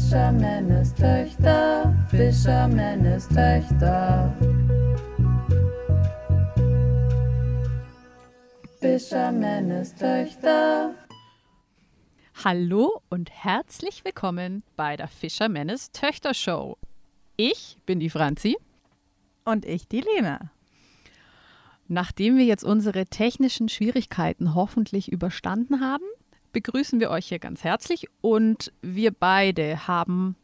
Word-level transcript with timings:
Fischermännes 0.00 0.94
Töchter, 0.94 1.94
Fischermännes 2.10 3.28
Töchter. 3.28 4.34
Fischermännes 8.80 9.94
Töchter. 9.94 10.94
Hallo 12.42 13.02
und 13.10 13.30
herzlich 13.30 14.02
willkommen 14.04 14.62
bei 14.74 14.96
der 14.96 15.06
Fischermännes 15.06 15.92
Töchter 15.92 16.32
Show. 16.32 16.78
Ich 17.36 17.76
bin 17.84 18.00
die 18.00 18.10
Franzi. 18.10 18.56
Und 19.44 19.66
ich 19.66 19.86
die 19.86 20.00
Lena. 20.00 20.50
Nachdem 21.88 22.38
wir 22.38 22.46
jetzt 22.46 22.64
unsere 22.64 23.04
technischen 23.04 23.68
Schwierigkeiten 23.68 24.54
hoffentlich 24.54 25.12
überstanden 25.12 25.80
haben, 25.80 26.04
begrüßen 26.52 27.00
wir 27.00 27.10
euch 27.10 27.26
hier 27.26 27.38
ganz 27.38 27.64
herzlich 27.64 28.06
und 28.20 28.72
wir 28.82 29.12
beide 29.12 29.86
haben 29.86 30.36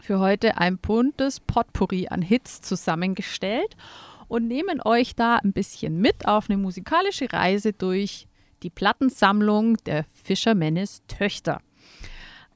für 0.00 0.18
heute 0.18 0.58
ein 0.58 0.78
buntes 0.78 1.40
Potpourri 1.40 2.08
an 2.08 2.22
Hits 2.22 2.60
zusammengestellt 2.62 3.76
und 4.28 4.48
nehmen 4.48 4.80
euch 4.84 5.14
da 5.14 5.36
ein 5.36 5.52
bisschen 5.52 6.00
mit 6.00 6.26
auf 6.26 6.50
eine 6.50 6.58
musikalische 6.58 7.32
Reise 7.32 7.72
durch 7.72 8.26
die 8.62 8.70
Plattensammlung 8.70 9.76
der 9.84 10.04
Fischermännes 10.12 11.02
Töchter. 11.06 11.60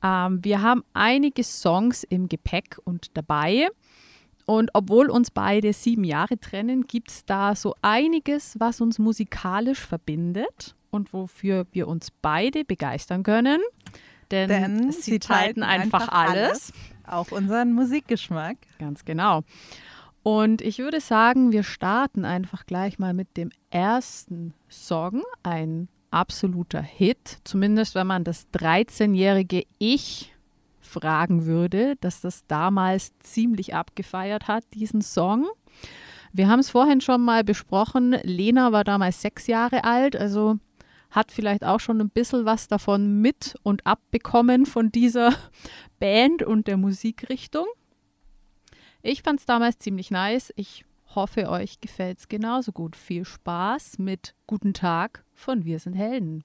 Ähm, 0.03 0.43
wir 0.43 0.63
haben 0.63 0.85
einige 0.95 1.45
Songs 1.45 2.05
im 2.05 2.29
Gepäck 2.29 2.79
und 2.85 3.17
dabei. 3.17 3.69
Und 4.47 4.71
obwohl 4.73 5.11
uns 5.11 5.31
beide 5.31 5.75
sieben 5.75 6.05
Jahre 6.05 6.39
trennen, 6.39 6.87
gibt 6.87 7.11
es 7.11 7.27
da 7.27 7.55
so 7.55 7.75
einiges, 7.83 8.59
was 8.59 8.81
uns 8.81 8.99
musikalisch 8.99 9.81
verbindet 9.81 10.75
und 10.99 11.13
wofür 11.13 11.67
wir 11.73 11.89
uns 11.89 12.09
beide 12.23 12.65
begeistern 12.65 13.23
können. 13.23 13.61
Denn, 14.31 14.49
Denn 14.49 14.93
sie, 14.93 15.01
sie 15.01 15.19
teilen 15.19 15.45
teilten 15.45 15.63
einfach, 15.63 16.03
einfach 16.03 16.13
alles. 16.13 16.73
Auch 17.07 17.31
unseren 17.31 17.73
Musikgeschmack. 17.73 18.59
Ganz 18.79 19.05
genau. 19.05 19.43
Und 20.23 20.61
ich 20.61 20.79
würde 20.79 21.01
sagen, 21.01 21.53
wir 21.53 21.63
starten 21.63 22.27
einfach 22.27 22.67
gleich 22.67 22.99
mal 22.99 23.15
mit 23.15 23.37
dem 23.39 23.51
ersten 23.71 24.53
Song. 24.69 25.23
Ein 25.43 25.89
absoluter 26.11 26.83
Hit, 26.83 27.39
zumindest 27.45 27.95
wenn 27.95 28.07
man 28.07 28.25
das 28.25 28.47
13-jährige 28.53 29.65
Ich 29.79 30.35
fragen 30.81 31.47
würde, 31.47 31.97
dass 32.01 32.21
das 32.21 32.47
damals 32.47 33.17
ziemlich 33.21 33.75
abgefeiert 33.75 34.49
hat, 34.49 34.65
diesen 34.75 35.03
Song. 35.03 35.47
Wir 36.33 36.49
haben 36.49 36.61
es 36.61 36.71
vorhin 36.71 37.01
schon 37.01 37.23
mal 37.23 37.45
besprochen. 37.45 38.17
Lena 38.23 38.73
war 38.73 38.85
damals 38.85 39.23
sechs 39.23 39.47
Jahre 39.47 39.85
alt, 39.85 40.17
also 40.17 40.59
hat 41.11 41.33
vielleicht 41.33 41.65
auch 41.65 41.81
schon 41.81 42.01
ein 42.01 42.11
bisschen 42.11 42.45
was 42.45 42.69
davon 42.69 43.21
mit 43.21 43.57
und 43.63 43.87
abbekommen 43.87 44.67
von 44.67 44.91
dieser 44.91 45.35
Band 46.01 46.43
und 46.43 46.67
der 46.67 46.77
Musikrichtung. 46.77 47.67
Ich 49.03 49.23
fand 49.23 49.41
es 49.41 49.47
damals 49.47 49.79
ziemlich 49.79 50.11
nice. 50.11 50.53
Ich 50.57 50.85
hoffe, 51.15 51.49
euch 51.49 51.81
gefällt 51.81 52.19
es 52.19 52.29
genauso 52.29 52.73
gut. 52.73 52.97
Viel 52.97 53.25
Spaß 53.25 53.99
mit 53.99 54.35
Guten 54.47 54.75
Tag 54.75 55.25
von 55.35 55.65
Wir 55.65 55.79
sind 55.79 55.95
Helden. 55.95 56.45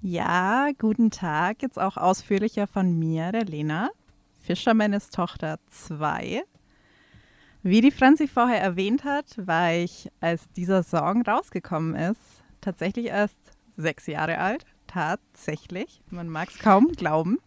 Ja, 0.00 0.70
guten 0.78 1.10
Tag. 1.10 1.62
Jetzt 1.62 1.78
auch 1.78 1.96
ausführlicher 1.96 2.68
von 2.68 2.96
mir, 2.96 3.32
der 3.32 3.44
Lena. 3.44 3.90
Fischermännes 4.40 5.10
Tochter 5.10 5.58
2. 5.68 6.44
Wie 7.68 7.80
die 7.80 7.90
Franzi 7.90 8.28
vorher 8.28 8.60
erwähnt 8.60 9.02
hat, 9.02 9.44
war 9.44 9.72
ich, 9.72 10.08
als 10.20 10.48
dieser 10.52 10.84
Song 10.84 11.22
rausgekommen 11.22 11.96
ist, 11.96 12.20
tatsächlich 12.60 13.06
erst 13.06 13.34
sechs 13.76 14.06
Jahre 14.06 14.38
alt. 14.38 14.64
Tatsächlich. 14.86 16.00
Man 16.08 16.28
mag 16.28 16.48
es 16.50 16.60
kaum 16.60 16.92
glauben. 16.92 17.38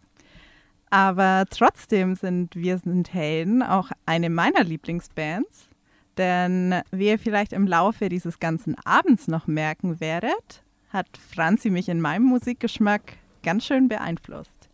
Aber 0.90 1.44
trotzdem 1.48 2.16
sind 2.16 2.54
Wir 2.54 2.76
sind 2.76 3.14
Helden 3.14 3.62
auch 3.62 3.92
eine 4.04 4.28
meiner 4.28 4.62
Lieblingsbands. 4.62 5.70
Denn 6.18 6.82
wie 6.90 7.08
ihr 7.08 7.18
vielleicht 7.18 7.54
im 7.54 7.66
Laufe 7.66 8.10
dieses 8.10 8.38
ganzen 8.38 8.76
Abends 8.84 9.26
noch 9.26 9.46
merken 9.46 10.00
werdet, 10.00 10.62
hat 10.90 11.08
Franzi 11.34 11.70
mich 11.70 11.88
in 11.88 11.98
meinem 11.98 12.24
Musikgeschmack 12.24 13.14
ganz 13.42 13.64
schön 13.64 13.88
beeinflusst. 13.88 14.68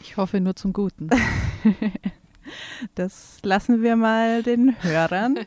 Ich 0.00 0.16
hoffe 0.16 0.40
nur 0.40 0.56
zum 0.56 0.72
Guten. 0.72 1.10
Das 2.94 3.38
lassen 3.42 3.82
wir 3.82 3.96
mal 3.96 4.42
den 4.42 4.82
Hörern. 4.82 5.38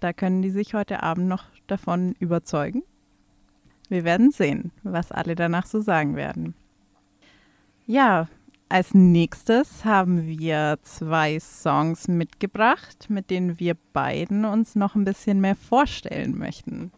Da 0.00 0.12
können 0.12 0.42
die 0.42 0.50
sich 0.50 0.74
heute 0.74 1.02
Abend 1.02 1.28
noch 1.28 1.44
davon 1.66 2.14
überzeugen. 2.18 2.82
Wir 3.88 4.04
werden 4.04 4.30
sehen, 4.30 4.72
was 4.82 5.12
alle 5.12 5.34
danach 5.34 5.66
so 5.66 5.80
sagen 5.80 6.16
werden. 6.16 6.54
Ja, 7.86 8.28
als 8.68 8.94
nächstes 8.94 9.84
haben 9.84 10.28
wir 10.28 10.78
zwei 10.82 11.40
Songs 11.40 12.06
mitgebracht, 12.06 13.10
mit 13.10 13.28
denen 13.28 13.58
wir 13.58 13.76
beiden 13.92 14.44
uns 14.44 14.76
noch 14.76 14.94
ein 14.94 15.04
bisschen 15.04 15.40
mehr 15.40 15.56
vorstellen 15.56 16.38
möchten. 16.38 16.92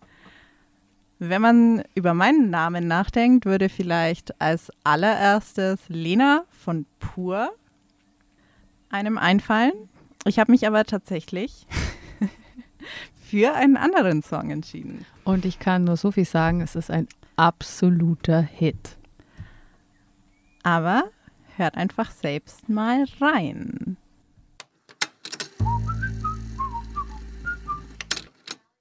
Wenn 1.18 1.40
man 1.40 1.82
über 1.94 2.12
meinen 2.12 2.50
Namen 2.50 2.88
nachdenkt, 2.88 3.46
würde 3.46 3.70
vielleicht 3.70 4.38
als 4.40 4.70
allererstes 4.84 5.80
Lena 5.88 6.44
von 6.50 6.84
Pur 6.98 7.50
einem 8.92 9.18
einfallen. 9.18 9.72
Ich 10.24 10.38
habe 10.38 10.52
mich 10.52 10.66
aber 10.66 10.84
tatsächlich 10.84 11.66
für 13.28 13.54
einen 13.54 13.76
anderen 13.76 14.22
Song 14.22 14.50
entschieden. 14.50 15.04
Und 15.24 15.44
ich 15.44 15.58
kann 15.58 15.84
nur 15.84 15.96
so 15.96 16.12
viel 16.12 16.24
sagen, 16.24 16.60
es 16.60 16.76
ist 16.76 16.90
ein 16.90 17.08
absoluter 17.36 18.40
Hit. 18.40 18.96
Aber 20.62 21.04
hört 21.56 21.76
einfach 21.76 22.10
selbst 22.10 22.68
mal 22.68 23.04
rein. 23.20 23.96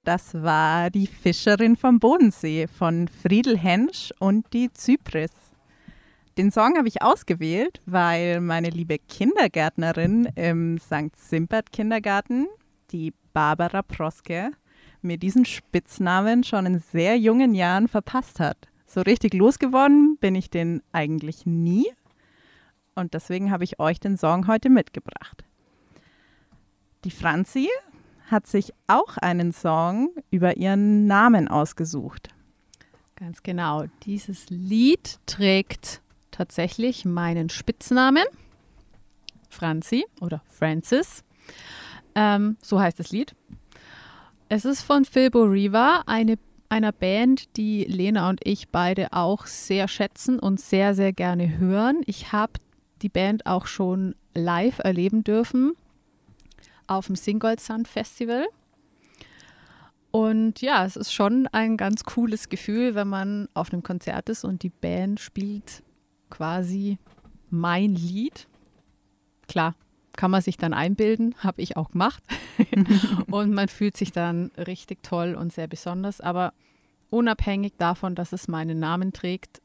Das 0.04 0.34
war 0.34 0.90
die 0.90 1.06
Fischerin 1.06 1.76
vom 1.76 2.00
Bodensee 2.00 2.66
von 2.66 3.06
Friedel 3.06 3.56
Hensch 3.56 4.12
und 4.18 4.52
die 4.52 4.72
Zypris. 4.72 5.30
Den 6.38 6.50
Song 6.50 6.78
habe 6.78 6.88
ich 6.88 7.02
ausgewählt, 7.02 7.82
weil 7.84 8.40
meine 8.40 8.70
liebe 8.70 8.98
Kindergärtnerin 8.98 10.24
im 10.34 10.78
St. 10.78 11.14
Simpert 11.14 11.72
Kindergarten, 11.72 12.48
die 12.90 13.12
Barbara 13.34 13.82
Proske, 13.82 14.52
mir 15.02 15.18
diesen 15.18 15.44
Spitznamen 15.44 16.42
schon 16.42 16.64
in 16.64 16.78
sehr 16.78 17.18
jungen 17.18 17.54
Jahren 17.54 17.86
verpasst 17.86 18.40
hat. 18.40 18.56
So 18.86 19.02
richtig 19.02 19.34
losgeworden 19.34 20.16
bin 20.20 20.34
ich 20.34 20.48
den 20.48 20.82
eigentlich 20.92 21.44
nie. 21.44 21.86
Und 22.94 23.12
deswegen 23.12 23.50
habe 23.50 23.64
ich 23.64 23.78
euch 23.78 24.00
den 24.00 24.16
Song 24.16 24.46
heute 24.46 24.70
mitgebracht. 24.70 25.44
Die 27.04 27.10
Franzi 27.10 27.68
hat 28.30 28.46
sich 28.46 28.72
auch 28.86 29.18
einen 29.18 29.52
Song 29.52 30.08
über 30.30 30.56
ihren 30.56 31.06
Namen 31.06 31.48
ausgesucht. 31.48 32.30
Ganz 33.16 33.42
genau. 33.42 33.84
Dieses 34.04 34.48
Lied 34.48 35.18
trägt 35.26 36.00
tatsächlich 36.32 37.04
meinen 37.04 37.48
Spitznamen, 37.48 38.24
Franzi 39.48 40.04
oder 40.20 40.42
Francis. 40.48 41.22
Ähm, 42.14 42.56
so 42.60 42.80
heißt 42.80 42.98
das 42.98 43.12
Lied. 43.12 43.34
Es 44.48 44.64
ist 44.64 44.82
von 44.82 45.04
Philbo 45.04 45.44
Riva, 45.44 46.02
eine, 46.06 46.38
einer 46.68 46.92
Band, 46.92 47.56
die 47.56 47.84
Lena 47.84 48.28
und 48.28 48.40
ich 48.44 48.68
beide 48.68 49.12
auch 49.12 49.46
sehr 49.46 49.88
schätzen 49.88 50.38
und 50.38 50.60
sehr, 50.60 50.94
sehr 50.94 51.12
gerne 51.12 51.58
hören. 51.58 52.02
Ich 52.06 52.32
habe 52.32 52.52
die 53.02 53.08
Band 53.08 53.46
auch 53.46 53.66
schon 53.66 54.14
live 54.34 54.78
erleben 54.78 55.24
dürfen 55.24 55.72
auf 56.86 57.06
dem 57.06 57.16
Singold 57.16 57.60
Sun 57.60 57.86
Festival. 57.86 58.46
Und 60.10 60.60
ja, 60.60 60.84
es 60.84 60.96
ist 60.96 61.12
schon 61.12 61.46
ein 61.52 61.78
ganz 61.78 62.04
cooles 62.04 62.50
Gefühl, 62.50 62.94
wenn 62.94 63.08
man 63.08 63.48
auf 63.54 63.72
einem 63.72 63.82
Konzert 63.82 64.28
ist 64.28 64.44
und 64.44 64.62
die 64.62 64.70
Band 64.70 65.20
spielt 65.20 65.82
quasi 66.32 66.98
mein 67.50 67.94
Lied. 67.94 68.48
Klar, 69.46 69.74
kann 70.16 70.30
man 70.30 70.42
sich 70.42 70.56
dann 70.56 70.72
einbilden, 70.72 71.34
habe 71.38 71.60
ich 71.60 71.76
auch 71.76 71.90
gemacht. 71.90 72.22
und 73.30 73.52
man 73.52 73.68
fühlt 73.68 73.96
sich 73.96 74.12
dann 74.12 74.50
richtig 74.56 75.02
toll 75.02 75.34
und 75.34 75.52
sehr 75.52 75.68
besonders. 75.68 76.20
Aber 76.20 76.54
unabhängig 77.10 77.74
davon, 77.76 78.14
dass 78.14 78.32
es 78.32 78.48
meinen 78.48 78.78
Namen 78.78 79.12
trägt, 79.12 79.60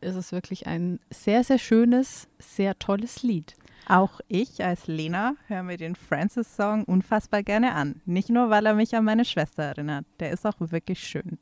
ist 0.00 0.14
es 0.14 0.32
wirklich 0.32 0.66
ein 0.66 1.00
sehr, 1.10 1.42
sehr 1.42 1.58
schönes, 1.58 2.28
sehr 2.38 2.78
tolles 2.78 3.22
Lied. 3.22 3.56
Auch 3.86 4.20
ich 4.28 4.64
als 4.64 4.86
Lena 4.86 5.34
höre 5.46 5.62
mir 5.62 5.76
den 5.76 5.94
Francis-Song 5.94 6.84
unfassbar 6.84 7.42
gerne 7.42 7.74
an. 7.74 8.00
Nicht 8.06 8.30
nur, 8.30 8.48
weil 8.50 8.64
er 8.66 8.74
mich 8.74 8.94
an 8.94 9.04
meine 9.04 9.24
Schwester 9.24 9.64
erinnert. 9.64 10.06
Der 10.20 10.30
ist 10.30 10.46
auch 10.46 10.56
wirklich 10.58 11.00
schön. 11.00 11.38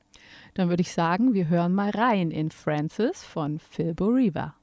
Dann 0.54 0.68
würde 0.68 0.80
ich 0.80 0.92
sagen, 0.92 1.34
wir 1.34 1.48
hören 1.48 1.74
mal 1.74 1.90
rein 1.90 2.30
in 2.30 2.50
Francis 2.50 3.22
von 3.22 3.58
Philbo 3.58 4.06
Riva. 4.06 4.54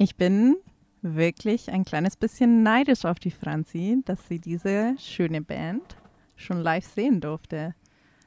Ich 0.00 0.14
bin 0.14 0.56
wirklich 1.02 1.72
ein 1.72 1.84
kleines 1.84 2.16
bisschen 2.16 2.62
neidisch 2.62 3.04
auf 3.04 3.18
die 3.18 3.32
Franzi, 3.32 4.00
dass 4.04 4.28
sie 4.28 4.38
diese 4.38 4.94
schöne 4.96 5.42
Band 5.42 5.96
schon 6.36 6.58
live 6.58 6.86
sehen 6.86 7.20
durfte. 7.20 7.74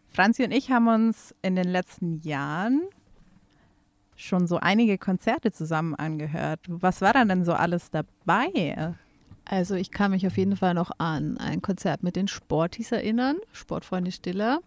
Franzi 0.05 0.43
und 0.43 0.51
ich 0.51 0.69
haben 0.69 0.89
uns 0.89 1.33
in 1.41 1.55
den 1.55 1.69
letzten 1.69 2.19
Jahren 2.19 2.81
schon 4.17 4.47
so 4.47 4.57
einige 4.57 4.97
Konzerte 4.97 5.53
zusammen 5.53 5.95
angehört. 5.95 6.59
Was 6.67 6.99
war 6.99 7.13
da 7.13 7.23
denn 7.23 7.45
so 7.45 7.53
alles 7.53 7.89
dabei? 7.89 8.93
Also 9.45 9.75
ich 9.75 9.91
kann 9.91 10.11
mich 10.11 10.27
auf 10.27 10.35
jeden 10.35 10.57
Fall 10.57 10.73
noch 10.73 10.91
an 10.97 11.37
ein 11.37 11.61
Konzert 11.61 12.03
mit 12.03 12.17
den 12.17 12.27
Sportis 12.27 12.91
erinnern, 12.91 13.37
Sportfreunde 13.53 14.11
Stiller. 14.11 14.59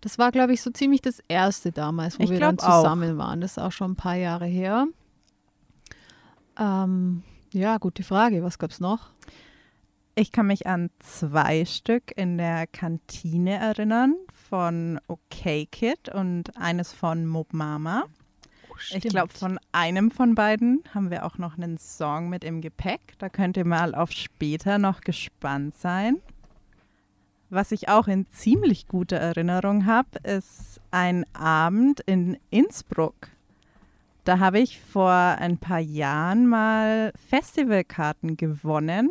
Das 0.00 0.18
war, 0.18 0.32
glaube 0.32 0.52
ich, 0.54 0.62
so 0.62 0.70
ziemlich 0.70 1.02
das 1.02 1.20
erste 1.28 1.72
damals, 1.72 2.18
wo 2.18 2.24
Ich 2.24 2.30
wir 2.30 2.40
dann 2.40 2.56
glaub 2.56 2.70
auch. 2.70 2.82
zusammen 2.82 3.18
waren. 3.18 3.40
Das 3.40 3.52
ist 3.52 3.58
auch 3.58 3.72
schon 3.72 3.92
ein 3.92 3.96
paar 3.96 4.14
Jahre 4.16 4.46
her. 4.46 4.86
Ähm, 6.58 7.22
ja, 7.52 7.78
gute 7.78 8.02
Frage. 8.02 8.42
Was 8.42 8.58
gab 8.58 8.70
es 8.70 8.80
noch? 8.80 9.10
Ich 10.14 10.32
kann 10.32 10.46
mich 10.46 10.66
an 10.66 10.90
zwei 10.98 11.64
Stück 11.64 12.12
in 12.16 12.36
der 12.36 12.66
Kantine 12.66 13.56
erinnern 13.58 14.16
von 14.48 15.00
OK 15.06 15.66
Kid 15.70 16.08
und 16.12 16.56
eines 16.56 16.92
von 16.92 17.26
Mob 17.26 17.52
Mama. 17.52 18.04
Ich 18.92 19.02
glaube, 19.02 19.32
von 19.32 19.58
einem 19.72 20.10
von 20.10 20.34
beiden 20.34 20.82
haben 20.94 21.10
wir 21.10 21.26
auch 21.26 21.36
noch 21.36 21.56
einen 21.58 21.76
Song 21.78 22.30
mit 22.30 22.44
im 22.44 22.60
Gepäck. 22.62 23.14
Da 23.18 23.28
könnt 23.28 23.56
ihr 23.58 23.66
mal 23.66 23.94
auf 23.94 24.10
später 24.10 24.78
noch 24.78 25.02
gespannt 25.02 25.76
sein. 25.76 26.16
Was 27.50 27.72
ich 27.72 27.88
auch 27.88 28.06
in 28.06 28.28
ziemlich 28.30 28.86
guter 28.86 29.16
Erinnerung 29.16 29.84
habe, 29.84 30.18
ist 30.22 30.80
ein 30.90 31.24
Abend 31.34 32.00
in 32.00 32.38
Innsbruck. 32.50 33.28
Da 34.24 34.38
habe 34.38 34.60
ich 34.60 34.80
vor 34.80 35.10
ein 35.10 35.58
paar 35.58 35.80
Jahren 35.80 36.46
mal 36.46 37.12
Festivalkarten 37.28 38.36
gewonnen 38.36 39.10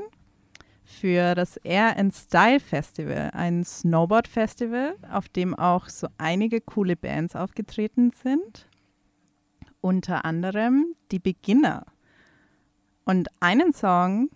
für 0.85 1.35
das 1.35 1.57
Air 1.57 1.97
and 1.97 2.15
Style 2.15 2.59
Festival, 2.59 3.29
ein 3.33 3.63
Snowboard-Festival, 3.63 4.95
auf 5.11 5.29
dem 5.29 5.53
auch 5.53 5.89
so 5.89 6.07
einige 6.17 6.61
coole 6.61 6.95
Bands 6.95 7.35
aufgetreten 7.35 8.11
sind 8.11 8.69
unter 9.81 10.25
anderem 10.25 10.95
die 11.11 11.19
Beginner. 11.19 11.85
Und 13.05 13.29
einen 13.39 13.73
Song 13.73 14.29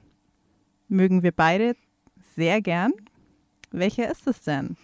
mögen 0.87 1.23
wir 1.23 1.31
beide 1.31 1.75
sehr 2.35 2.61
gern. 2.61 2.93
Welcher 3.73 4.09
ist 4.09 4.27
es 4.27 4.41
denn? 4.41 4.77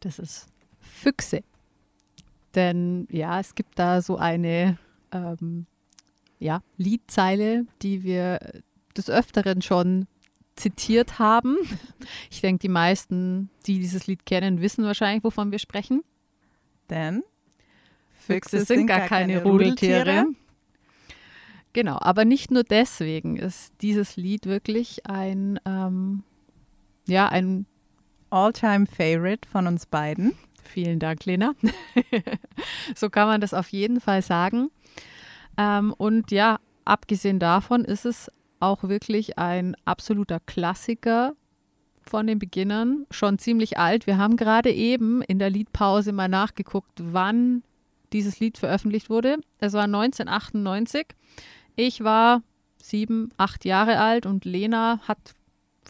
Das 0.00 0.18
ist 0.18 0.46
Füchse. 0.80 1.42
Denn 2.54 3.06
ja, 3.10 3.38
es 3.38 3.54
gibt 3.54 3.78
da 3.78 4.00
so 4.00 4.16
eine 4.16 4.78
ähm, 5.12 5.66
ja, 6.38 6.62
Liedzeile, 6.76 7.66
die 7.82 8.02
wir 8.02 8.40
des 8.96 9.10
Öfteren 9.10 9.62
schon 9.62 10.06
zitiert 10.56 11.18
haben. 11.18 11.56
Ich 12.30 12.40
denke, 12.40 12.60
die 12.60 12.68
meisten, 12.68 13.50
die 13.66 13.80
dieses 13.80 14.06
Lied 14.06 14.24
kennen, 14.24 14.60
wissen 14.60 14.84
wahrscheinlich, 14.84 15.24
wovon 15.24 15.50
wir 15.50 15.58
sprechen. 15.58 16.02
Denn 16.88 17.22
Füchse 18.18 18.64
sind 18.64 18.86
gar 18.86 19.00
keine 19.00 19.42
Rudeltiere. 19.42 20.26
Genau, 21.72 21.98
aber 22.00 22.24
nicht 22.24 22.50
nur 22.50 22.64
deswegen 22.64 23.36
ist 23.36 23.74
dieses 23.82 24.16
Lied 24.16 24.46
wirklich 24.46 25.06
ein, 25.06 25.60
ähm, 25.64 26.22
ja, 27.08 27.28
ein, 27.28 27.66
All-time 28.30 28.86
Favorite 28.86 29.48
von 29.48 29.66
uns 29.66 29.86
beiden. 29.86 30.34
vielen 30.62 30.98
Dank, 30.98 31.24
Lena. 31.24 31.54
so 32.94 33.08
kann 33.08 33.26
man 33.26 33.40
das 33.40 33.54
auf 33.54 33.70
jeden 33.70 34.00
Fall 34.00 34.22
sagen. 34.22 34.70
Ähm, 35.56 35.94
und 35.96 36.30
ja, 36.30 36.58
abgesehen 36.84 37.38
davon 37.38 37.84
ist 37.84 38.04
es 38.04 38.30
auch 38.60 38.84
wirklich 38.84 39.38
ein 39.38 39.76
absoluter 39.84 40.40
Klassiker 40.40 41.34
von 42.02 42.26
den 42.26 42.38
Beginnern, 42.38 43.06
schon 43.10 43.38
ziemlich 43.38 43.78
alt. 43.78 44.06
Wir 44.06 44.18
haben 44.18 44.36
gerade 44.36 44.72
eben 44.72 45.22
in 45.22 45.38
der 45.38 45.50
Liedpause 45.50 46.12
mal 46.12 46.28
nachgeguckt, 46.28 47.00
wann 47.02 47.62
dieses 48.12 48.40
Lied 48.40 48.58
veröffentlicht 48.58 49.10
wurde. 49.10 49.38
Es 49.58 49.74
war 49.74 49.84
1998. 49.84 51.06
Ich 51.76 52.02
war 52.02 52.42
sieben, 52.82 53.30
acht 53.36 53.64
Jahre 53.64 53.98
alt 54.00 54.26
und 54.26 54.44
Lena 54.44 55.00
hat 55.06 55.34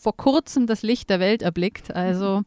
vor 0.00 0.16
kurzem 0.16 0.66
das 0.66 0.82
Licht 0.82 1.10
der 1.10 1.20
Welt 1.20 1.42
erblickt. 1.42 1.94
Also 1.94 2.42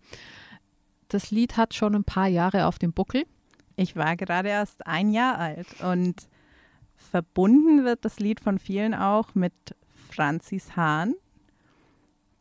das 1.07 1.31
Lied 1.31 1.57
hat 1.57 1.73
schon 1.73 1.95
ein 1.95 2.03
paar 2.03 2.27
Jahre 2.27 2.65
auf 2.65 2.79
dem 2.79 2.93
Buckel. 2.93 3.25
Ich 3.75 3.95
war 3.95 4.15
gerade 4.15 4.49
erst 4.49 4.87
ein 4.87 5.11
Jahr 5.11 5.37
alt 5.37 5.67
und 5.81 6.27
verbunden 6.95 7.83
wird 7.83 8.05
das 8.05 8.19
Lied 8.19 8.39
von 8.39 8.59
vielen 8.59 8.93
auch 8.93 9.35
mit 9.35 9.53
Franzis 10.09 10.75
Hahn, 10.75 11.15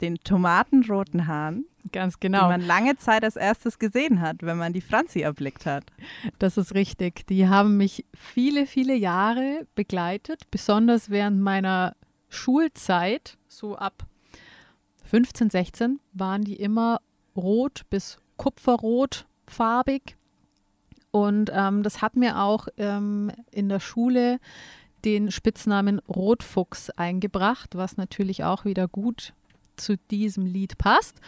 den 0.00 0.16
tomatenroten 0.16 1.26
Hahn, 1.26 1.64
Ganz 1.92 2.14
die 2.14 2.26
genau. 2.26 2.48
man 2.48 2.60
lange 2.60 2.96
Zeit 2.96 3.24
als 3.24 3.36
erstes 3.36 3.78
gesehen 3.78 4.20
hat, 4.20 4.42
wenn 4.42 4.58
man 4.58 4.72
die 4.72 4.80
Franzi 4.80 5.20
erblickt 5.20 5.66
hat. 5.66 5.84
Das 6.38 6.56
ist 6.56 6.74
richtig. 6.74 7.26
Die 7.26 7.48
haben 7.48 7.76
mich 7.76 8.04
viele, 8.14 8.66
viele 8.66 8.94
Jahre 8.94 9.66
begleitet, 9.74 10.42
besonders 10.50 11.10
während 11.10 11.40
meiner 11.40 11.96
Schulzeit, 12.28 13.38
so 13.48 13.76
ab 13.76 14.06
15, 15.10 15.50
16, 15.50 16.00
waren 16.12 16.42
die 16.42 16.56
immer 16.56 17.00
rot 17.36 17.82
bis 17.90 18.18
kupferrot 18.36 19.26
farbig. 19.46 20.16
Und 21.10 21.50
ähm, 21.52 21.82
das 21.82 22.00
hat 22.00 22.14
mir 22.14 22.40
auch 22.40 22.68
ähm, 22.76 23.32
in 23.50 23.68
der 23.68 23.80
Schule 23.80 24.38
den 25.04 25.30
Spitznamen 25.32 25.98
Rotfuchs 25.98 26.90
eingebracht, 26.90 27.74
was 27.74 27.96
natürlich 27.96 28.44
auch 28.44 28.64
wieder 28.64 28.86
gut 28.86 29.32
zu 29.76 29.96
diesem 30.10 30.46
Lied 30.46 30.78
passt. 30.78 31.20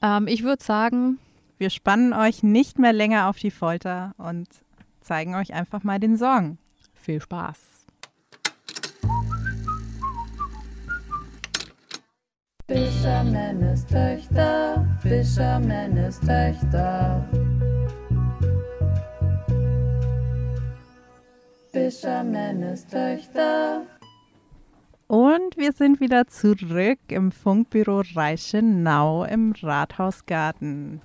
Ähm, 0.00 0.26
ich 0.26 0.42
würde 0.42 0.64
sagen, 0.64 1.18
Wir 1.60 1.68
spannen 1.68 2.14
euch 2.14 2.42
nicht 2.42 2.78
mehr 2.78 2.94
länger 2.94 3.28
auf 3.28 3.36
die 3.36 3.50
Folter 3.50 4.14
und 4.16 4.48
zeigen 5.02 5.34
euch 5.34 5.52
einfach 5.52 5.82
mal 5.82 6.00
den 6.00 6.16
Song. 6.16 6.56
viel 6.94 7.20
Spaß. 7.20 7.79
Fischermännes 12.72 13.84
Töchter, 13.84 14.86
Fischermännes 15.02 16.20
Töchter. 16.20 17.28
Fischermännes 21.72 22.86
Töchter. 22.86 23.82
Und 25.08 25.56
wir 25.56 25.72
sind 25.72 25.98
wieder 25.98 26.28
zurück 26.28 27.00
im 27.08 27.32
Funkbüro 27.32 28.04
Reichenau 28.14 29.24
im 29.24 29.52
Rathausgarten. 29.60 31.00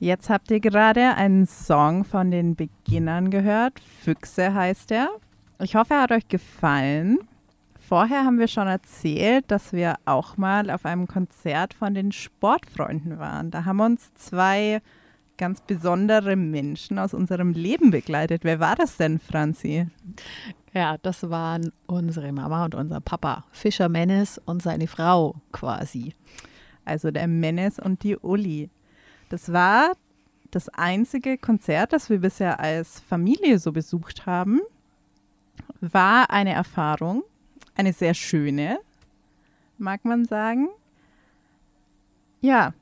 Jetzt 0.00 0.28
habt 0.28 0.50
ihr 0.50 0.60
gerade 0.60 1.14
einen 1.14 1.46
Song 1.46 2.04
von 2.04 2.30
den 2.30 2.54
Beginnern 2.54 3.30
gehört. 3.30 3.80
Füchse 3.80 4.52
heißt 4.52 4.90
er. 4.90 5.08
Ich 5.58 5.74
hoffe, 5.74 5.94
er 5.94 6.02
hat 6.02 6.12
euch 6.12 6.28
gefallen. 6.28 7.20
Vorher 7.88 8.24
haben 8.26 8.38
wir 8.38 8.48
schon 8.48 8.68
erzählt, 8.68 9.50
dass 9.50 9.72
wir 9.72 9.96
auch 10.04 10.36
mal 10.36 10.70
auf 10.70 10.84
einem 10.84 11.06
Konzert 11.06 11.72
von 11.72 11.94
den 11.94 12.12
Sportfreunden 12.12 13.18
waren. 13.18 13.50
Da 13.50 13.64
haben 13.64 13.80
uns 13.80 14.12
zwei 14.12 14.82
ganz 15.38 15.62
besondere 15.62 16.36
Menschen 16.36 16.98
aus 16.98 17.14
unserem 17.14 17.52
Leben 17.52 17.90
begleitet. 17.90 18.44
Wer 18.44 18.60
war 18.60 18.76
das 18.76 18.98
denn, 18.98 19.18
Franzi? 19.18 19.86
Ja, 20.74 20.98
das 20.98 21.30
waren 21.30 21.72
unsere 21.86 22.30
Mama 22.30 22.66
und 22.66 22.74
unser 22.74 23.00
Papa, 23.00 23.46
Fischer 23.52 23.88
Mennes 23.88 24.36
und 24.44 24.60
seine 24.60 24.86
Frau 24.86 25.36
quasi. 25.50 26.12
also 26.84 27.10
der 27.10 27.26
Menes 27.26 27.78
und 27.78 28.02
die 28.02 28.18
Uli. 28.18 28.68
Das 29.30 29.50
war 29.50 29.92
das 30.50 30.68
einzige 30.68 31.38
Konzert, 31.38 31.94
das 31.94 32.10
wir 32.10 32.18
bisher 32.18 32.60
als 32.60 33.00
Familie 33.00 33.58
so 33.58 33.72
besucht 33.72 34.26
haben. 34.26 34.60
War 35.80 36.30
eine 36.30 36.52
Erfahrung, 36.52 37.22
eine 37.78 37.92
sehr 37.92 38.14
schöne, 38.14 38.80
mag 39.78 40.04
man 40.04 40.24
sagen. 40.24 40.68
Ja, 42.40 42.74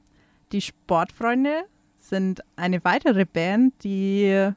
die 0.52 0.60
Sportfreunde 0.60 1.64
sind 1.98 2.42
eine 2.56 2.82
weitere 2.84 3.24
Band, 3.24 3.74
die 3.84 4.52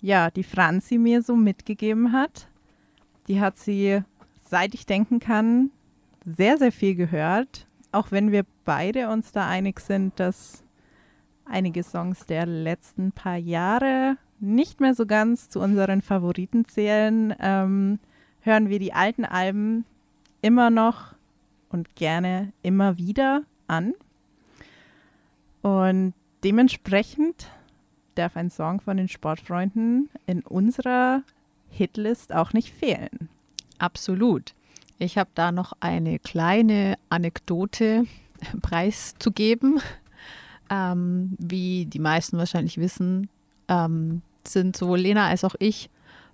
ja, 0.00 0.30
die 0.30 0.42
Franzi 0.42 0.98
mir 0.98 1.22
so 1.22 1.34
mitgegeben 1.34 2.12
hat. 2.12 2.46
Die 3.26 3.40
hat 3.40 3.56
sie, 3.56 4.02
seit 4.46 4.74
ich 4.74 4.84
denken 4.84 5.18
kann, 5.18 5.70
sehr, 6.26 6.58
sehr 6.58 6.72
viel 6.72 6.94
gehört. 6.94 7.66
Auch 7.90 8.10
wenn 8.10 8.30
wir 8.30 8.44
beide 8.66 9.08
uns 9.08 9.32
da 9.32 9.48
einig 9.48 9.80
sind, 9.80 10.20
dass 10.20 10.62
einige 11.46 11.82
Songs 11.82 12.26
der 12.26 12.44
letzten 12.44 13.12
paar 13.12 13.36
Jahre 13.36 14.18
nicht 14.40 14.80
mehr 14.80 14.94
so 14.94 15.06
ganz 15.06 15.48
zu 15.48 15.60
unseren 15.60 16.02
Favoriten 16.02 16.66
zählen, 16.66 17.34
ähm, 17.40 17.98
hören 18.44 18.68
wir 18.68 18.78
die 18.78 18.92
alten 18.92 19.24
Alben 19.24 19.84
immer 20.42 20.70
noch 20.70 21.14
und 21.70 21.96
gerne 21.96 22.52
immer 22.62 22.98
wieder 22.98 23.42
an. 23.66 23.94
Und 25.62 26.12
dementsprechend 26.44 27.48
darf 28.14 28.36
ein 28.36 28.50
Song 28.50 28.80
von 28.80 28.98
den 28.98 29.08
Sportfreunden 29.08 30.10
in 30.26 30.42
unserer 30.42 31.22
Hitlist 31.70 32.34
auch 32.34 32.52
nicht 32.52 32.72
fehlen. 32.72 33.30
Absolut. 33.78 34.54
Ich 34.98 35.18
habe 35.18 35.30
da 35.34 35.50
noch 35.50 35.72
eine 35.80 36.18
kleine 36.18 36.96
Anekdote 37.08 38.04
preiszugeben. 38.62 39.80
Ähm, 40.70 41.34
wie 41.38 41.86
die 41.86 41.98
meisten 41.98 42.38
wahrscheinlich 42.38 42.78
wissen, 42.78 43.28
ähm, 43.68 44.22
sind 44.46 44.76
sowohl 44.76 45.00
Lena 45.00 45.28
als 45.28 45.44
auch 45.44 45.54
ich 45.58 45.90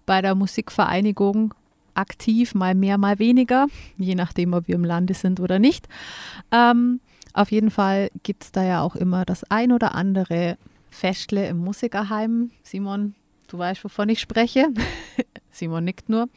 bei 0.07 0.23
der 0.23 0.35
Musikvereinigung 0.35 1.55
aktiv, 1.95 2.55
mal 2.55 2.75
mehr, 2.75 2.99
mal 2.99 3.19
weniger, 3.19 3.67
je 3.97 4.15
nachdem, 4.15 4.53
ob 4.53 4.69
wir 4.69 4.75
im 4.75 4.85
Lande 4.85 5.15
sind 5.15 5.41
oder 5.41 5.59
nicht. 5.59 5.89
Ähm, 6.51 7.01
auf 7.33 7.53
jeden 7.53 7.71
Fall 7.71 8.11
gibt 8.23 8.45
es 8.45 8.53
da 8.53 8.65
ja 8.65 8.83
auch 8.83 8.97
immer 8.97 9.25
das 9.25 9.45
ein 9.45 9.73
oder 9.73 9.95
andere 9.95 10.57
Festle 10.91 11.49
im 11.49 11.59
Musikerheim. 11.59 12.51
Simon, 12.63 13.15
du 13.49 13.59
weißt, 13.59 13.85
wovon 13.85 14.09
ich 14.09 14.21
spreche. 14.21 14.69
Simon 15.51 15.85
nickt 15.85 16.09
nur. 16.09 16.29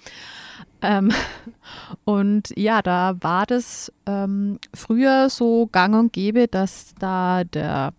Ähm, 0.81 1.12
und 2.05 2.53
ja, 2.55 2.81
da 2.81 3.15
war 3.22 3.45
das 3.45 3.91
ähm, 4.05 4.60
früher 4.74 5.29
so 5.29 5.67
gang 5.72 5.95
und 5.95 6.13
gäbe, 6.13 6.48
dass 6.48 6.93
da 7.00 7.43
der 7.43 7.93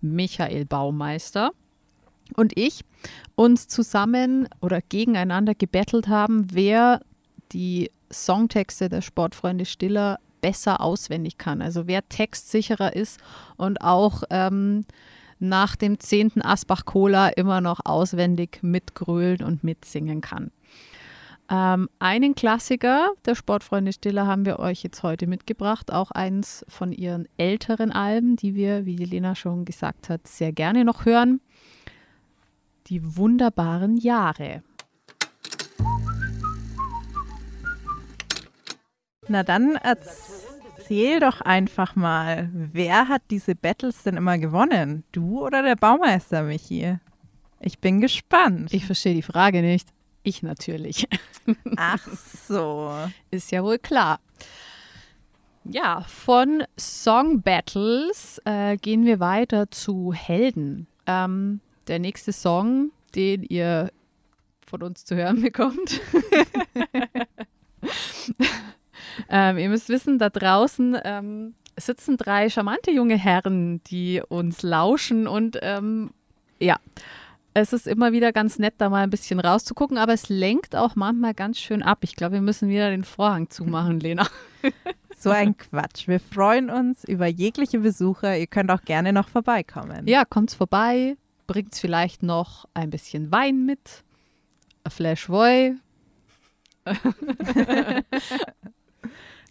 Michael 0.00 0.66
Baumeister 0.66 1.52
und 2.36 2.56
ich 2.56 2.84
uns 3.34 3.68
zusammen 3.68 4.48
oder 4.60 4.80
gegeneinander 4.80 5.54
gebettelt 5.54 6.08
haben, 6.08 6.46
wer 6.52 7.00
die 7.52 7.90
Songtexte 8.12 8.88
der 8.88 9.00
Sportfreunde 9.00 9.64
Stiller 9.64 10.18
besser 10.40 10.80
auswendig 10.80 11.38
kann. 11.38 11.62
Also 11.62 11.86
wer 11.86 12.08
textsicherer 12.08 12.94
ist 12.94 13.18
und 13.56 13.80
auch 13.80 14.22
ähm, 14.30 14.84
nach 15.38 15.76
dem 15.76 15.98
zehnten 16.00 16.42
Asbach 16.42 16.84
Cola 16.84 17.28
immer 17.28 17.60
noch 17.60 17.80
auswendig 17.84 18.58
mitgrölen 18.62 19.42
und 19.42 19.64
mitsingen 19.64 20.20
kann. 20.20 20.50
Ähm, 21.50 21.88
einen 21.98 22.34
Klassiker 22.34 23.10
der 23.26 23.34
Sportfreunde 23.34 23.92
Stiller 23.92 24.26
haben 24.26 24.46
wir 24.46 24.58
euch 24.58 24.82
jetzt 24.82 25.02
heute 25.02 25.26
mitgebracht, 25.26 25.92
auch 25.92 26.10
eins 26.10 26.64
von 26.68 26.92
ihren 26.92 27.28
älteren 27.36 27.92
Alben, 27.92 28.36
die 28.36 28.54
wir, 28.54 28.86
wie 28.86 28.96
Lena 28.96 29.34
schon 29.34 29.64
gesagt 29.64 30.08
hat, 30.08 30.26
sehr 30.26 30.52
gerne 30.52 30.84
noch 30.84 31.04
hören. 31.04 31.40
Die 32.88 33.16
wunderbaren 33.16 33.96
Jahre. 33.96 34.62
Na 39.26 39.42
dann 39.42 39.76
erzähl 39.76 41.18
doch 41.18 41.40
einfach 41.40 41.96
mal, 41.96 42.50
wer 42.52 43.08
hat 43.08 43.22
diese 43.30 43.54
Battles 43.54 44.02
denn 44.02 44.18
immer 44.18 44.36
gewonnen? 44.36 45.04
Du 45.12 45.42
oder 45.42 45.62
der 45.62 45.76
Baumeister, 45.76 46.42
Michi? 46.42 46.98
Ich 47.60 47.78
bin 47.78 48.02
gespannt. 48.02 48.74
Ich 48.74 48.84
verstehe 48.84 49.14
die 49.14 49.22
Frage 49.22 49.62
nicht. 49.62 49.88
Ich 50.22 50.42
natürlich. 50.42 51.08
Ach 51.76 52.06
so. 52.06 52.92
Ist 53.30 53.50
ja 53.50 53.64
wohl 53.64 53.78
klar. 53.78 54.20
Ja, 55.64 56.02
von 56.02 56.64
Song 56.78 57.40
Battles 57.40 58.42
äh, 58.44 58.76
gehen 58.76 59.06
wir 59.06 59.20
weiter 59.20 59.70
zu 59.70 60.12
Helden. 60.12 60.86
Ähm, 61.06 61.60
der 61.88 61.98
nächste 61.98 62.32
Song, 62.32 62.90
den 63.14 63.42
ihr 63.42 63.90
von 64.66 64.82
uns 64.82 65.04
zu 65.04 65.16
hören 65.16 65.40
bekommt. 65.42 66.00
ähm, 69.28 69.58
ihr 69.58 69.68
müsst 69.68 69.88
wissen, 69.88 70.18
da 70.18 70.30
draußen 70.30 70.96
ähm, 71.04 71.54
sitzen 71.76 72.16
drei 72.16 72.48
charmante 72.48 72.90
junge 72.90 73.16
Herren, 73.16 73.82
die 73.84 74.22
uns 74.26 74.62
lauschen 74.62 75.26
und 75.26 75.58
ähm, 75.62 76.10
ja, 76.60 76.78
es 77.52 77.72
ist 77.72 77.86
immer 77.86 78.12
wieder 78.12 78.32
ganz 78.32 78.58
nett, 78.58 78.74
da 78.78 78.88
mal 78.88 79.04
ein 79.04 79.10
bisschen 79.10 79.38
rauszugucken, 79.38 79.96
aber 79.96 80.12
es 80.12 80.28
lenkt 80.28 80.74
auch 80.74 80.96
manchmal 80.96 81.34
ganz 81.34 81.58
schön 81.58 81.82
ab. 81.82 81.98
Ich 82.02 82.16
glaube, 82.16 82.34
wir 82.34 82.40
müssen 82.40 82.68
wieder 82.68 82.90
den 82.90 83.04
Vorhang 83.04 83.48
zumachen, 83.50 84.00
Lena. 84.00 84.26
So 85.16 85.30
ein 85.30 85.56
Quatsch. 85.56 86.06
Wir 86.06 86.20
freuen 86.20 86.68
uns 86.68 87.02
über 87.04 87.26
jegliche 87.26 87.78
Besucher. 87.78 88.36
Ihr 88.36 88.46
könnt 88.46 88.70
auch 88.70 88.82
gerne 88.82 89.10
noch 89.10 89.28
vorbeikommen. 89.28 90.06
Ja, 90.06 90.26
kommt's 90.26 90.52
vorbei, 90.52 91.16
bringt 91.46 91.74
vielleicht 91.74 92.22
noch 92.22 92.66
ein 92.74 92.90
bisschen 92.90 93.30
Wein 93.32 93.66
mit, 93.66 94.04
ein 94.84 94.90
Flash 94.90 95.28
Voy. 95.28 95.76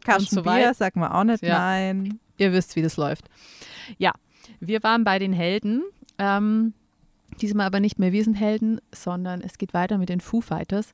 Kasten 0.03 0.35
so 0.35 0.43
Bier, 0.43 0.73
sag 0.73 0.95
mal 0.95 1.11
auch 1.11 1.23
nicht 1.23 1.43
Ja. 1.43 1.59
nein. 1.59 2.19
Ihr 2.37 2.51
wisst, 2.51 2.75
wie 2.75 2.81
das 2.81 2.97
läuft. 2.97 3.29
Ja, 3.97 4.11
wir 4.59 4.83
waren 4.83 5.03
bei 5.03 5.19
den 5.19 5.33
Helden. 5.33 5.83
Ähm, 6.17 6.73
diesmal 7.41 7.65
aber 7.67 7.79
nicht 7.79 7.99
mehr 7.99 8.11
wir 8.11 8.23
sind 8.23 8.35
Helden, 8.35 8.81
sondern 8.93 9.41
es 9.41 9.57
geht 9.57 9.73
weiter 9.73 9.97
mit 9.97 10.09
den 10.09 10.19
Foo 10.19 10.41
Fighters. 10.41 10.93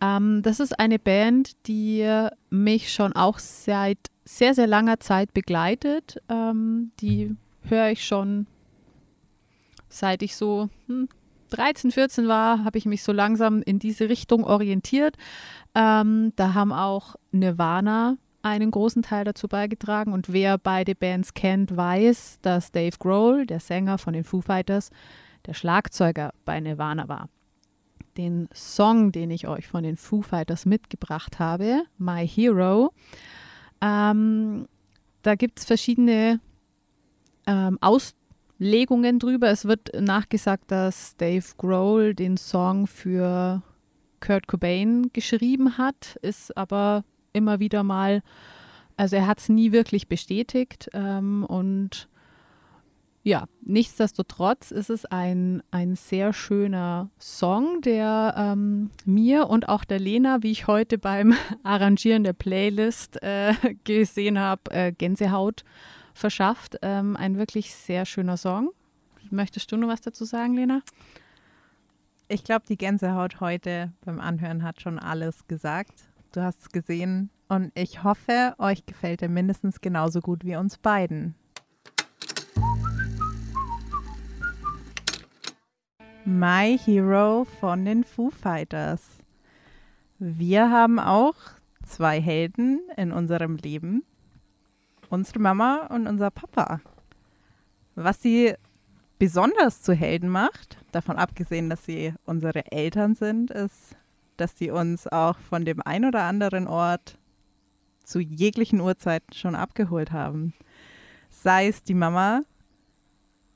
Ähm, 0.00 0.42
das 0.42 0.60
ist 0.60 0.78
eine 0.78 0.98
Band, 0.98 1.52
die 1.66 2.28
mich 2.50 2.92
schon 2.92 3.12
auch 3.14 3.38
seit 3.38 3.98
sehr, 4.24 4.54
sehr 4.54 4.66
langer 4.66 5.00
Zeit 5.00 5.34
begleitet. 5.34 6.20
Ähm, 6.28 6.92
die 7.00 7.34
höre 7.62 7.90
ich 7.90 8.04
schon 8.04 8.46
seit 9.94 10.22
ich 10.22 10.36
so 10.36 10.68
hm, 10.86 11.08
13, 11.50 11.92
14 11.92 12.28
war, 12.28 12.64
habe 12.64 12.78
ich 12.78 12.86
mich 12.86 13.02
so 13.02 13.12
langsam 13.12 13.62
in 13.62 13.78
diese 13.78 14.08
Richtung 14.08 14.44
orientiert. 14.44 15.16
Ähm, 15.74 16.32
da 16.36 16.54
haben 16.54 16.72
auch 16.72 17.14
Nirvana 17.30 18.16
einen 18.42 18.70
großen 18.70 19.02
Teil 19.02 19.24
dazu 19.24 19.48
beigetragen. 19.48 20.12
Und 20.12 20.32
wer 20.32 20.58
beide 20.58 20.94
Bands 20.94 21.32
kennt, 21.34 21.76
weiß, 21.76 22.38
dass 22.42 22.72
Dave 22.72 22.96
Grohl, 22.98 23.46
der 23.46 23.60
Sänger 23.60 23.98
von 23.98 24.12
den 24.12 24.24
Foo 24.24 24.40
Fighters, 24.40 24.90
der 25.46 25.54
Schlagzeuger 25.54 26.32
bei 26.44 26.60
Nirvana 26.60 27.08
war. 27.08 27.28
Den 28.16 28.48
Song, 28.52 29.12
den 29.12 29.30
ich 29.30 29.48
euch 29.48 29.66
von 29.66 29.82
den 29.82 29.96
Foo 29.96 30.22
Fighters 30.22 30.66
mitgebracht 30.66 31.38
habe, 31.38 31.82
My 31.98 32.26
Hero, 32.26 32.92
ähm, 33.80 34.66
da 35.22 35.34
gibt 35.36 35.58
es 35.58 35.64
verschiedene 35.64 36.40
ähm, 37.46 37.78
Auslegungen 38.54 39.18
drüber. 39.18 39.50
Es 39.50 39.64
wird 39.64 39.90
nachgesagt, 40.00 40.70
dass 40.70 41.16
Dave 41.16 41.44
Grohl 41.58 42.14
den 42.14 42.36
Song 42.36 42.86
für 42.86 43.62
Kurt 44.20 44.46
Cobain 44.46 45.10
geschrieben 45.12 45.76
hat, 45.76 46.16
ist 46.22 46.56
aber 46.56 47.04
immer 47.32 47.58
wieder 47.58 47.82
mal, 47.82 48.22
also 48.96 49.16
er 49.16 49.26
hat 49.26 49.40
es 49.40 49.48
nie 49.48 49.72
wirklich 49.72 50.08
bestätigt 50.08 50.88
ähm, 50.94 51.44
und 51.44 52.08
ja, 53.24 53.46
nichtsdestotrotz 53.62 54.70
ist 54.70 54.90
es 54.90 55.04
ein, 55.06 55.62
ein 55.70 55.96
sehr 55.96 56.32
schöner 56.32 57.10
Song, 57.18 57.80
der 57.80 58.34
ähm, 58.36 58.90
mir 59.04 59.48
und 59.48 59.68
auch 59.68 59.84
der 59.84 59.98
Lena, 59.98 60.42
wie 60.42 60.52
ich 60.52 60.66
heute 60.66 60.98
beim 60.98 61.34
Arrangieren 61.64 62.22
der 62.22 62.34
Playlist 62.34 63.20
äh, 63.22 63.54
gesehen 63.84 64.38
habe, 64.38 64.70
äh, 64.70 64.92
Gänsehaut 64.92 65.64
verschafft. 66.14 66.78
Ähm, 66.82 67.16
ein 67.16 67.36
wirklich 67.36 67.74
sehr 67.74 68.06
schöner 68.06 68.36
Song. 68.36 68.70
Möchtest 69.30 69.70
du 69.70 69.76
noch 69.76 69.88
was 69.88 70.00
dazu 70.00 70.24
sagen, 70.24 70.54
Lena? 70.54 70.80
Ich 72.28 72.44
glaube, 72.44 72.64
die 72.66 72.78
Gänsehaut 72.78 73.40
heute 73.40 73.92
beim 74.04 74.20
Anhören 74.20 74.62
hat 74.62 74.80
schon 74.80 74.98
alles 74.98 75.46
gesagt. 75.46 76.04
Du 76.32 76.42
hast 76.42 76.62
es 76.62 76.68
gesehen 76.70 77.30
und 77.48 77.70
ich 77.74 78.02
hoffe, 78.02 78.54
euch 78.58 78.86
gefällt 78.86 79.22
er 79.22 79.28
mindestens 79.28 79.80
genauso 79.80 80.20
gut 80.20 80.44
wie 80.44 80.56
uns 80.56 80.78
beiden. 80.78 81.34
My 86.24 86.78
Hero 86.82 87.44
von 87.60 87.84
den 87.84 88.02
Foo 88.02 88.30
Fighters. 88.30 89.18
Wir 90.18 90.70
haben 90.70 90.98
auch 90.98 91.36
zwei 91.84 92.20
Helden 92.20 92.80
in 92.96 93.12
unserem 93.12 93.56
Leben. 93.56 94.04
Unsere 95.10 95.38
Mama 95.38 95.86
und 95.90 96.06
unser 96.06 96.30
Papa. 96.30 96.80
Was 97.94 98.22
sie 98.22 98.54
besonders 99.18 99.82
zu 99.82 99.92
Helden 99.92 100.28
macht, 100.28 100.78
davon 100.92 101.16
abgesehen, 101.16 101.70
dass 101.70 101.84
sie 101.84 102.14
unsere 102.24 102.70
Eltern 102.72 103.14
sind, 103.14 103.50
ist, 103.50 103.96
dass 104.36 104.58
sie 104.58 104.70
uns 104.70 105.06
auch 105.06 105.38
von 105.38 105.64
dem 105.64 105.80
ein 105.84 106.04
oder 106.04 106.22
anderen 106.22 106.66
Ort 106.66 107.18
zu 108.04 108.20
jeglichen 108.20 108.80
Uhrzeiten 108.80 109.32
schon 109.32 109.54
abgeholt 109.54 110.12
haben. 110.12 110.52
Sei 111.30 111.68
es 111.68 111.82
die 111.82 111.94
Mama 111.94 112.42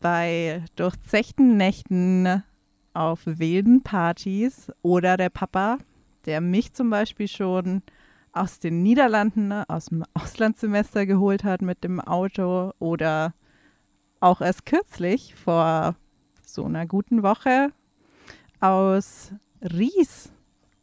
bei 0.00 0.64
durchzechten 0.76 1.56
Nächten 1.56 2.42
auf 2.94 3.20
wilden 3.24 3.82
Partys 3.82 4.72
oder 4.82 5.16
der 5.16 5.30
Papa, 5.30 5.78
der 6.26 6.40
mich 6.40 6.72
zum 6.72 6.90
Beispiel 6.90 7.28
schon 7.28 7.82
aus 8.38 8.58
den 8.58 8.82
Niederlanden, 8.82 9.52
aus 9.52 9.86
dem 9.86 10.04
Auslandssemester 10.14 11.06
geholt 11.06 11.44
hat 11.44 11.62
mit 11.62 11.84
dem 11.84 12.00
Auto 12.00 12.72
oder 12.78 13.34
auch 14.20 14.40
erst 14.40 14.66
kürzlich 14.66 15.34
vor 15.34 15.96
so 16.44 16.64
einer 16.64 16.86
guten 16.86 17.22
Woche 17.22 17.72
aus 18.60 19.32
Ries, 19.62 20.32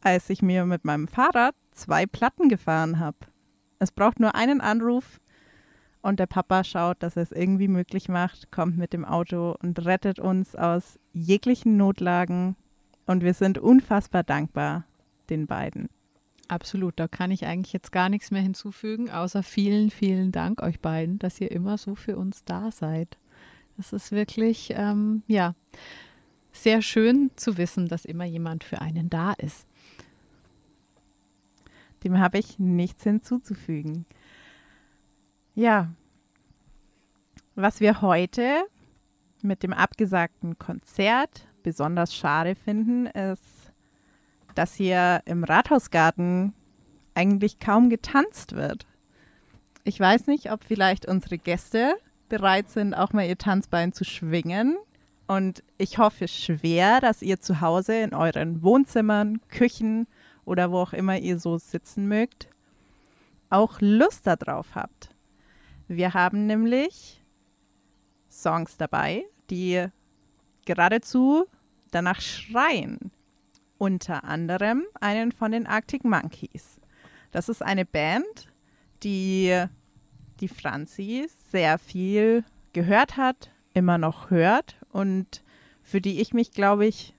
als 0.02 0.30
ich 0.30 0.42
mir 0.42 0.64
mit 0.64 0.84
meinem 0.84 1.08
Fahrrad 1.08 1.54
zwei 1.72 2.06
Platten 2.06 2.48
gefahren 2.48 2.98
habe. 2.98 3.18
Es 3.78 3.90
braucht 3.90 4.20
nur 4.20 4.34
einen 4.34 4.60
Anruf 4.60 5.20
und 6.02 6.20
der 6.20 6.26
Papa 6.26 6.64
schaut, 6.64 7.02
dass 7.02 7.16
er 7.16 7.24
es 7.24 7.32
irgendwie 7.32 7.68
möglich 7.68 8.08
macht, 8.08 8.50
kommt 8.50 8.78
mit 8.78 8.92
dem 8.92 9.04
Auto 9.04 9.56
und 9.60 9.84
rettet 9.84 10.18
uns 10.18 10.54
aus 10.54 10.98
jeglichen 11.12 11.76
Notlagen 11.76 12.56
und 13.06 13.22
wir 13.22 13.34
sind 13.34 13.58
unfassbar 13.58 14.22
dankbar 14.22 14.84
den 15.28 15.46
beiden. 15.46 15.88
Absolut, 16.48 16.94
da 16.96 17.08
kann 17.08 17.30
ich 17.32 17.46
eigentlich 17.46 17.72
jetzt 17.72 17.90
gar 17.90 18.08
nichts 18.08 18.30
mehr 18.30 18.42
hinzufügen, 18.42 19.10
außer 19.10 19.42
vielen, 19.42 19.90
vielen 19.90 20.30
Dank 20.30 20.62
euch 20.62 20.80
beiden, 20.80 21.18
dass 21.18 21.40
ihr 21.40 21.50
immer 21.50 21.76
so 21.76 21.96
für 21.96 22.16
uns 22.16 22.44
da 22.44 22.70
seid. 22.70 23.18
Es 23.78 23.92
ist 23.92 24.12
wirklich, 24.12 24.72
ähm, 24.74 25.22
ja, 25.26 25.54
sehr 26.52 26.82
schön 26.82 27.30
zu 27.36 27.58
wissen, 27.58 27.88
dass 27.88 28.04
immer 28.04 28.24
jemand 28.24 28.64
für 28.64 28.80
einen 28.80 29.10
da 29.10 29.32
ist. 29.32 29.66
Dem 32.04 32.18
habe 32.18 32.38
ich 32.38 32.58
nichts 32.58 33.02
hinzuzufügen. 33.02 34.06
Ja, 35.54 35.92
was 37.54 37.80
wir 37.80 38.02
heute 38.02 38.66
mit 39.42 39.62
dem 39.62 39.72
abgesagten 39.72 40.58
Konzert 40.58 41.48
besonders 41.62 42.14
schade 42.14 42.54
finden, 42.54 43.06
ist, 43.06 43.42
dass 44.56 44.74
hier 44.74 45.22
im 45.26 45.44
Rathausgarten 45.44 46.52
eigentlich 47.14 47.60
kaum 47.60 47.88
getanzt 47.88 48.56
wird. 48.56 48.86
Ich 49.84 50.00
weiß 50.00 50.26
nicht, 50.26 50.50
ob 50.50 50.64
vielleicht 50.64 51.06
unsere 51.06 51.38
Gäste 51.38 51.94
bereit 52.28 52.68
sind, 52.70 52.94
auch 52.94 53.12
mal 53.12 53.26
ihr 53.26 53.38
Tanzbein 53.38 53.92
zu 53.92 54.04
schwingen. 54.04 54.76
Und 55.28 55.62
ich 55.78 55.98
hoffe 55.98 56.26
schwer, 56.26 57.00
dass 57.00 57.22
ihr 57.22 57.40
zu 57.40 57.60
Hause 57.60 58.00
in 58.00 58.14
euren 58.14 58.62
Wohnzimmern, 58.62 59.40
Küchen 59.48 60.06
oder 60.44 60.70
wo 60.72 60.78
auch 60.78 60.92
immer 60.92 61.18
ihr 61.18 61.38
so 61.38 61.58
sitzen 61.58 62.08
mögt, 62.08 62.48
auch 63.50 63.80
Lust 63.80 64.26
darauf 64.26 64.74
habt. 64.74 65.10
Wir 65.88 66.14
haben 66.14 66.46
nämlich 66.46 67.22
Songs 68.30 68.76
dabei, 68.76 69.24
die 69.50 69.86
geradezu 70.64 71.46
danach 71.90 72.20
schreien. 72.20 73.12
Unter 73.78 74.24
anderem 74.24 74.84
einen 75.00 75.32
von 75.32 75.52
den 75.52 75.66
Arctic 75.66 76.04
Monkeys. 76.04 76.80
Das 77.30 77.48
ist 77.48 77.62
eine 77.62 77.84
Band, 77.84 78.48
die 79.02 79.64
die 80.40 80.48
Franzi 80.48 81.28
sehr 81.50 81.78
viel 81.78 82.44
gehört 82.72 83.16
hat, 83.16 83.50
immer 83.74 83.98
noch 83.98 84.30
hört 84.30 84.76
und 84.90 85.42
für 85.82 86.00
die 86.00 86.20
ich 86.20 86.34
mich, 86.34 86.50
glaube 86.50 86.86
ich, 86.86 87.14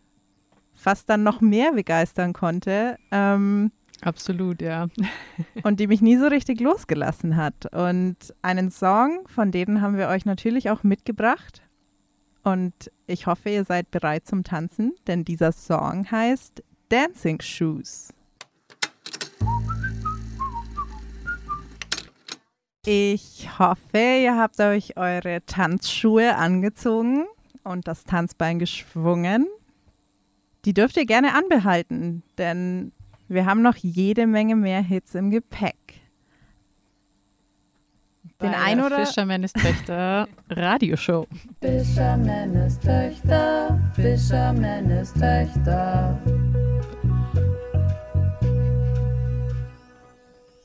fast 0.73 1.09
dann 1.09 1.23
noch 1.23 1.41
mehr 1.41 1.73
begeistern 1.73 2.33
konnte. 2.33 2.97
Ähm, 3.11 3.71
Absolut, 4.01 4.61
ja. 4.61 4.87
und 5.63 5.79
die 5.79 5.87
mich 5.87 6.01
nie 6.01 6.17
so 6.17 6.27
richtig 6.27 6.59
losgelassen 6.59 7.35
hat. 7.35 7.73
Und 7.73 8.17
einen 8.41 8.69
Song 8.69 9.27
von 9.27 9.51
denen 9.51 9.81
haben 9.81 9.97
wir 9.97 10.07
euch 10.09 10.25
natürlich 10.25 10.69
auch 10.69 10.83
mitgebracht. 10.83 11.63
Und 12.47 12.89
ich 13.07 13.27
hoffe, 13.27 13.49
ihr 13.49 13.65
seid 13.65 13.91
bereit 13.91 14.25
zum 14.25 14.45
Tanzen, 14.45 14.95
denn 15.05 15.25
dieser 15.25 15.51
Song 15.51 16.09
heißt 16.09 16.63
Dancing 16.87 17.41
Shoes. 17.41 18.13
Ich 22.85 23.49
hoffe, 23.59 23.97
ihr 23.97 24.37
habt 24.37 24.61
euch 24.61 24.95
eure 24.95 25.45
Tanzschuhe 25.45 26.37
angezogen 26.37 27.25
und 27.65 27.85
das 27.85 28.05
Tanzbein 28.05 28.59
geschwungen. 28.59 29.47
Die 30.63 30.73
dürft 30.73 30.95
ihr 30.95 31.05
gerne 31.05 31.35
anbehalten, 31.35 32.23
denn 32.37 32.93
wir 33.27 33.45
haben 33.45 33.61
noch 33.61 33.75
jede 33.75 34.25
Menge 34.25 34.55
mehr 34.55 34.81
Hits 34.81 35.15
im 35.15 35.31
Gepäck. 35.31 35.99
Den 38.41 38.53
ein 38.53 38.79
oder 38.79 39.03
Fischermännes 39.03 39.51
Töchter 39.51 40.27
Radioshow. 40.51 41.25
Fischermännes 41.59 42.79
Töchter, 42.79 43.79
Fischermännes 43.95 45.11
Töchter. 45.13 46.19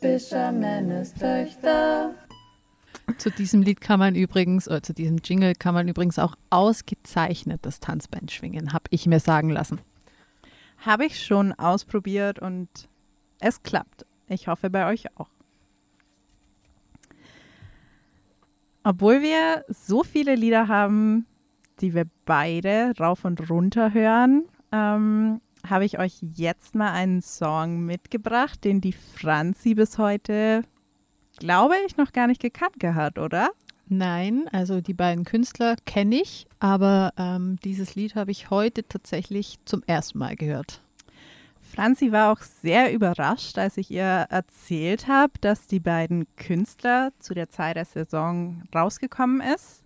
Fischermännes 0.00 1.14
Töchter. 1.14 2.14
Zu 3.16 3.30
diesem 3.30 3.62
Lied 3.62 3.80
kann 3.80 3.98
man 3.98 4.16
übrigens, 4.16 4.68
oder 4.68 4.82
zu 4.82 4.92
diesem 4.92 5.18
Jingle 5.24 5.54
kann 5.54 5.72
man 5.72 5.88
übrigens 5.88 6.18
auch 6.18 6.34
ausgezeichnet 6.50 7.60
das 7.62 7.80
Tanzbein 7.80 8.28
schwingen, 8.28 8.74
habe 8.74 8.84
ich 8.90 9.06
mir 9.06 9.20
sagen 9.20 9.48
lassen. 9.48 9.80
Habe 10.84 11.06
ich 11.06 11.24
schon 11.24 11.52
ausprobiert 11.54 12.38
und 12.38 12.68
es 13.40 13.62
klappt. 13.62 14.04
Ich 14.28 14.48
hoffe 14.48 14.68
bei 14.68 14.86
euch 14.90 15.06
auch. 15.16 15.28
Obwohl 18.84 19.22
wir 19.22 19.64
so 19.68 20.02
viele 20.02 20.34
Lieder 20.34 20.68
haben, 20.68 21.26
die 21.80 21.94
wir 21.94 22.06
beide 22.24 22.92
rauf 22.98 23.24
und 23.24 23.48
runter 23.48 23.94
hören, 23.94 24.44
ähm, 24.72 25.40
habe 25.68 25.84
ich 25.84 25.98
euch 25.98 26.18
jetzt 26.20 26.74
mal 26.74 26.90
einen 26.90 27.22
Song 27.22 27.84
mitgebracht, 27.84 28.64
den 28.64 28.80
die 28.80 28.92
Franzi 28.92 29.74
bis 29.74 29.98
heute, 29.98 30.62
glaube 31.38 31.74
ich, 31.86 31.96
noch 31.96 32.12
gar 32.12 32.26
nicht 32.26 32.40
gekannt 32.40 32.80
gehabt, 32.80 33.18
oder? 33.18 33.50
Nein, 33.86 34.48
also 34.50 34.80
die 34.80 34.94
beiden 34.94 35.24
Künstler 35.24 35.76
kenne 35.84 36.16
ich, 36.16 36.46
aber 36.58 37.12
ähm, 37.16 37.58
dieses 37.64 37.94
Lied 37.94 38.14
habe 38.14 38.30
ich 38.30 38.50
heute 38.50 38.88
tatsächlich 38.88 39.58
zum 39.64 39.82
ersten 39.86 40.18
Mal 40.18 40.34
gehört. 40.34 40.80
Franzi 41.74 42.12
war 42.12 42.30
auch 42.30 42.42
sehr 42.42 42.92
überrascht, 42.92 43.56
als 43.56 43.78
ich 43.78 43.90
ihr 43.90 44.26
erzählt 44.28 45.08
habe, 45.08 45.32
dass 45.40 45.66
die 45.66 45.80
beiden 45.80 46.26
Künstler 46.36 47.12
zu 47.18 47.32
der 47.32 47.48
Zeit 47.48 47.76
der 47.76 47.86
Saison 47.86 48.62
rausgekommen 48.74 49.40
ist, 49.40 49.82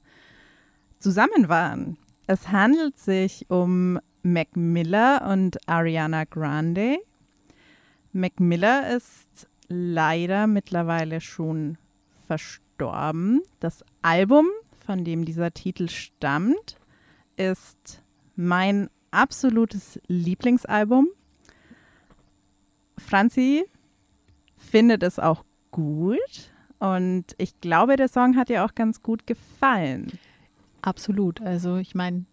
zusammen 0.99 1.49
waren. 1.49 1.97
Es 2.27 2.49
handelt 2.49 2.99
sich 2.99 3.47
um 3.51 4.01
Mac 4.25 4.57
Miller 4.57 5.29
und 5.31 5.59
Ariana 5.69 6.25
Grande. 6.25 6.99
Mac 8.13 8.41
Miller 8.41 8.97
ist 8.97 9.47
leider 9.69 10.49
mittlerweile 10.49 11.21
schon 11.21 11.79
verstorben. 12.27 13.43
Das 13.61 13.85
Album, 14.03 14.47
von 14.85 15.05
dem 15.05 15.25
dieser 15.25 15.55
Titel 15.55 15.89
stammt, 15.89 16.79
ist 17.37 18.03
mein 18.35 18.91
absolutes 19.13 20.01
Lieblingsalbum. 20.09 21.11
Franzi 22.99 23.65
findet 24.57 25.03
es 25.03 25.19
auch 25.19 25.45
gut 25.71 26.53
und 26.79 27.25
ich 27.39 27.61
glaube, 27.61 27.97
der 27.97 28.09
Song 28.09 28.37
hat 28.37 28.51
ihr 28.51 28.65
auch 28.65 28.75
ganz 28.75 29.03
gut 29.03 29.27
gefallen. 29.27 30.13
Absolut. 30.83 31.41
Also 31.41 31.77
ich 31.77 31.95
meine, 31.95 32.25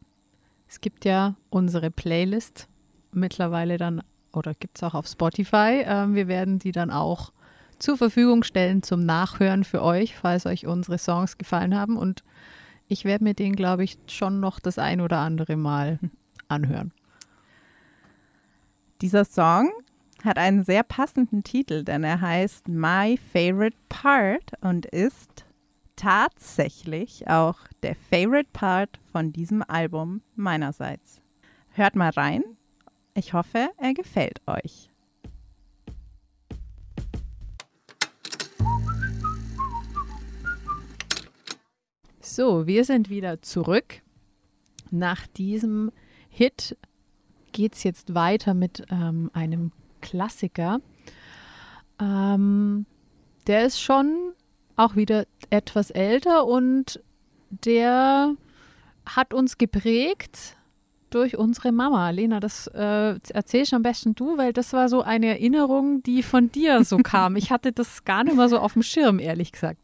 es 0.67 0.82
gibt 0.82 1.06
ja 1.06 1.36
unsere 1.49 1.91
Playlist 1.91 2.67
mittlerweile 3.12 3.78
dann, 3.78 4.04
oder 4.32 4.54
gibt 4.54 4.78
es 4.78 4.84
auch 4.84 4.93
auf 4.93 5.08
Spotify. 5.08 5.84
Ähm, 5.86 6.15
wir 6.15 6.28
werden 6.28 6.60
die 6.60 6.71
dann 6.71 6.91
auch 6.91 7.32
zur 7.80 7.97
Verfügung 7.97 8.43
stellen 8.43 8.84
zum 8.84 9.06
Nachhören 9.06 9.63
für 9.63 9.82
euch, 9.82 10.15
falls 10.15 10.45
euch 10.45 10.67
unsere 10.67 10.97
Songs 10.97 11.38
gefallen 11.38 11.76
haben. 11.76 11.97
Und 11.97 12.23
ich 12.88 13.06
werde 13.06 13.23
mir 13.23 13.34
den, 13.34 13.56
glaube 13.56 13.84
ich, 13.84 13.97
schon 14.08 14.39
noch 14.39 14.60
das 14.60 14.78
ein 14.78 15.02
oder 15.02 15.19
andere 15.19 15.56
Mal 15.56 15.99
anhören. 16.47 16.91
Dieser 19.02 19.26
Song 19.26 19.71
hat 20.24 20.38
einen 20.38 20.64
sehr 20.64 20.84
passenden 20.84 21.44
Titel, 21.44 21.84
denn 21.84 22.04
er 22.04 22.22
heißt 22.22 22.70
My 22.70 23.20
Favorite 23.34 23.76
Part 23.90 24.54
und 24.62 24.86
ist 24.86 25.46
tatsächlich 25.98 27.28
auch 27.28 27.60
der 27.84 27.96
Favorite 27.96 28.50
Part 28.54 29.00
von 29.12 29.34
diesem 29.34 29.62
Album 29.62 30.22
meinerseits. 30.36 31.22
Hört 31.72 31.96
mal 31.96 32.10
rein. 32.12 32.44
Ich 33.14 33.34
hoffe, 33.34 33.70
er 33.78 33.94
gefällt 33.94 34.42
euch. 34.48 34.90
So, 42.22 42.66
wir 42.66 42.86
sind 42.86 43.10
wieder 43.10 43.42
zurück. 43.42 44.02
Nach 44.90 45.28
diesem 45.28 45.92
Hit 46.30 46.78
geht 47.52 47.74
es 47.74 47.84
jetzt 47.84 48.16
weiter 48.16 48.54
mit 48.54 48.86
ähm, 48.90 49.30
einem 49.34 49.72
Klassiker. 50.04 50.80
Ähm, 52.00 52.86
der 53.48 53.66
ist 53.66 53.82
schon 53.82 54.34
auch 54.76 54.96
wieder 54.96 55.26
etwas 55.50 55.92
älter 55.92 56.46
und 56.46 57.02
der 57.50 58.36
hat 59.06 59.34
uns 59.34 59.58
geprägt 59.58 60.58
durch 61.10 61.38
unsere 61.38 61.72
Mama. 61.72 62.10
Lena, 62.10 62.39
das 62.39 62.68
äh, 62.68 63.20
erzählst 63.30 63.74
am 63.74 63.84
besten 63.84 64.16
du, 64.16 64.38
weil 64.38 64.52
das 64.52 64.74
war 64.74 64.89
so 64.89 65.02
eine 65.02 65.28
Erinnerung, 65.28 66.04
die 66.04 66.24
von 66.24 66.52
dir 66.52 66.84
so 66.84 66.98
kam. 67.04 67.36
Ich 67.36 67.52
hatte 67.52 67.72
das 67.72 68.04
gar 68.04 68.24
nicht 68.24 68.36
mehr 68.36 68.50
so 68.50 68.60
auf 68.60 68.74
dem 68.74 68.84
Schirm, 68.84 69.20
ehrlich 69.20 69.52
gesagt. 69.52 69.80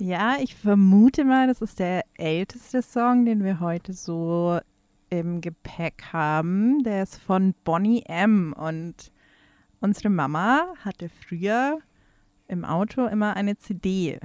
Ja, 0.00 0.36
ich 0.40 0.54
vermute 0.54 1.24
mal, 1.24 1.46
das 1.46 1.60
ist 1.60 1.78
der 1.78 2.04
älteste 2.14 2.80
Song, 2.80 3.26
den 3.26 3.44
wir 3.44 3.60
heute 3.60 3.92
so 3.92 4.58
im 5.10 5.40
Gepäck 5.42 6.04
haben. 6.12 6.82
Der 6.84 7.02
ist 7.02 7.20
von 7.20 7.54
Bonnie 7.64 8.04
M. 8.06 8.54
Und 8.56 9.12
unsere 9.82 10.08
Mama 10.08 10.66
hatte 10.84 11.08
früher 11.08 11.78
im 12.48 12.64
Auto 12.64 13.06
immer 13.06 13.36
eine 13.36 13.58
CD. 13.58 14.18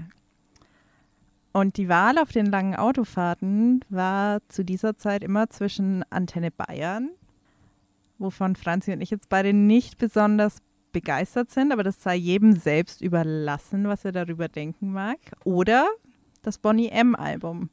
Und 1.52 1.78
die 1.78 1.90
Wahl 1.90 2.20
auf 2.20 2.32
den 2.32 2.46
langen 2.46 2.76
Autofahrten 2.76 3.84
war 3.90 4.40
zu 4.48 4.64
dieser 4.64 4.96
Zeit 4.98 5.24
immer 5.24 5.50
zwischen 5.50 6.04
Antenne 6.12 6.52
Bayern, 6.52 7.10
wovon 8.20 8.56
Franzi 8.56 8.94
und 8.94 9.02
ich 9.02 9.10
jetzt 9.10 9.30
beide 9.30 9.54
nicht 9.54 9.98
besonders 9.98 10.60
begeistert 10.92 11.50
sind, 11.50 11.72
aber 11.72 11.84
das 11.84 12.02
sei 12.02 12.16
jedem 12.16 12.54
selbst 12.54 13.02
überlassen, 13.02 13.88
was 13.88 14.06
er 14.06 14.12
darüber 14.12 14.48
denken 14.48 14.92
mag, 14.92 15.18
oder 15.44 15.88
das 16.44 16.60
Bonnie 16.60 16.90
M-Album. 16.90 17.70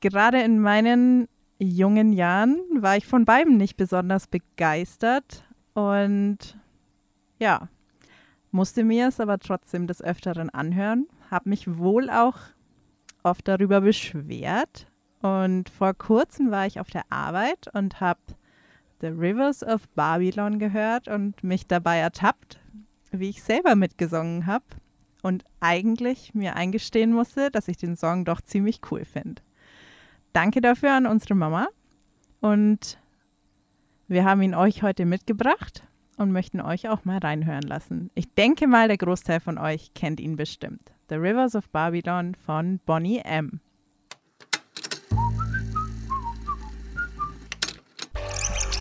gerade 0.00 0.42
in 0.42 0.58
meinen 0.58 1.28
jungen 1.58 2.12
Jahren 2.12 2.58
war 2.74 2.96
ich 2.96 3.06
von 3.06 3.24
beiden 3.24 3.56
nicht 3.56 3.76
besonders 3.76 4.26
begeistert 4.26 5.44
und 5.74 6.38
ja, 7.38 7.68
musste 8.50 8.84
mir 8.84 9.08
es 9.08 9.20
aber 9.20 9.38
trotzdem 9.38 9.86
des 9.86 10.02
Öfteren 10.02 10.50
anhören, 10.50 11.06
habe 11.30 11.48
mich 11.48 11.78
wohl 11.78 12.10
auch 12.10 12.36
oft 13.22 13.48
darüber 13.48 13.80
beschwert 13.80 14.86
und 15.20 15.68
vor 15.70 15.94
kurzem 15.94 16.50
war 16.50 16.66
ich 16.66 16.80
auf 16.80 16.90
der 16.90 17.04
Arbeit 17.10 17.68
und 17.72 18.00
habe 18.00 18.20
The 19.00 19.08
Rivers 19.08 19.62
of 19.62 19.88
Babylon 19.90 20.58
gehört 20.58 21.08
und 21.08 21.42
mich 21.42 21.66
dabei 21.66 21.98
ertappt, 21.98 22.60
wie 23.10 23.30
ich 23.30 23.42
selber 23.42 23.74
mitgesungen 23.74 24.46
habe 24.46 24.64
und 25.22 25.44
eigentlich 25.60 26.34
mir 26.34 26.56
eingestehen 26.56 27.12
musste, 27.12 27.50
dass 27.50 27.68
ich 27.68 27.76
den 27.76 27.96
Song 27.96 28.24
doch 28.24 28.40
ziemlich 28.40 28.80
cool 28.90 29.04
finde. 29.04 29.42
Danke 30.32 30.60
dafür 30.60 30.92
an 30.92 31.06
unsere 31.06 31.34
Mama 31.34 31.68
und 32.40 32.98
wir 34.08 34.24
haben 34.24 34.42
ihn 34.42 34.54
euch 34.54 34.82
heute 34.82 35.06
mitgebracht 35.06 35.84
und 36.16 36.32
möchten 36.32 36.60
euch 36.60 36.88
auch 36.88 37.04
mal 37.04 37.18
reinhören 37.18 37.62
lassen. 37.62 38.10
Ich 38.14 38.32
denke 38.34 38.66
mal, 38.66 38.88
der 38.88 38.98
Großteil 38.98 39.40
von 39.40 39.58
euch 39.58 39.94
kennt 39.94 40.20
ihn 40.20 40.36
bestimmt. 40.36 40.92
The 41.08 41.16
Rivers 41.16 41.54
of 41.54 41.68
Babylon 41.70 42.34
von 42.34 42.80
Bonnie 42.84 43.20
M. 43.24 43.60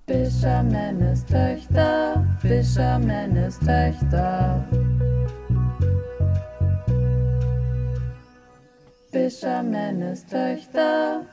Fischermännes 0.07 1.25
Töchter, 1.25 2.25
Fischermännes 2.41 3.59
Töchter. 3.59 4.67
Fischermännes 9.11 10.25
Töchter. 10.25 11.25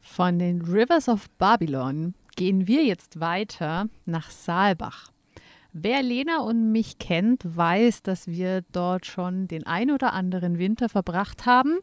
Von 0.00 0.38
den 0.38 0.62
Rivers 0.62 1.08
of 1.08 1.28
Babylon 1.38 2.14
gehen 2.36 2.66
wir 2.66 2.84
jetzt 2.84 3.20
weiter 3.20 3.88
nach 4.04 4.30
Saalbach. 4.30 5.10
Wer 5.72 6.02
Lena 6.02 6.40
und 6.40 6.70
mich 6.70 6.98
kennt, 6.98 7.42
weiß, 7.44 8.02
dass 8.02 8.26
wir 8.26 8.62
dort 8.72 9.06
schon 9.06 9.48
den 9.48 9.66
ein 9.66 9.90
oder 9.90 10.12
anderen 10.12 10.58
Winter 10.58 10.90
verbracht 10.90 11.46
haben, 11.46 11.78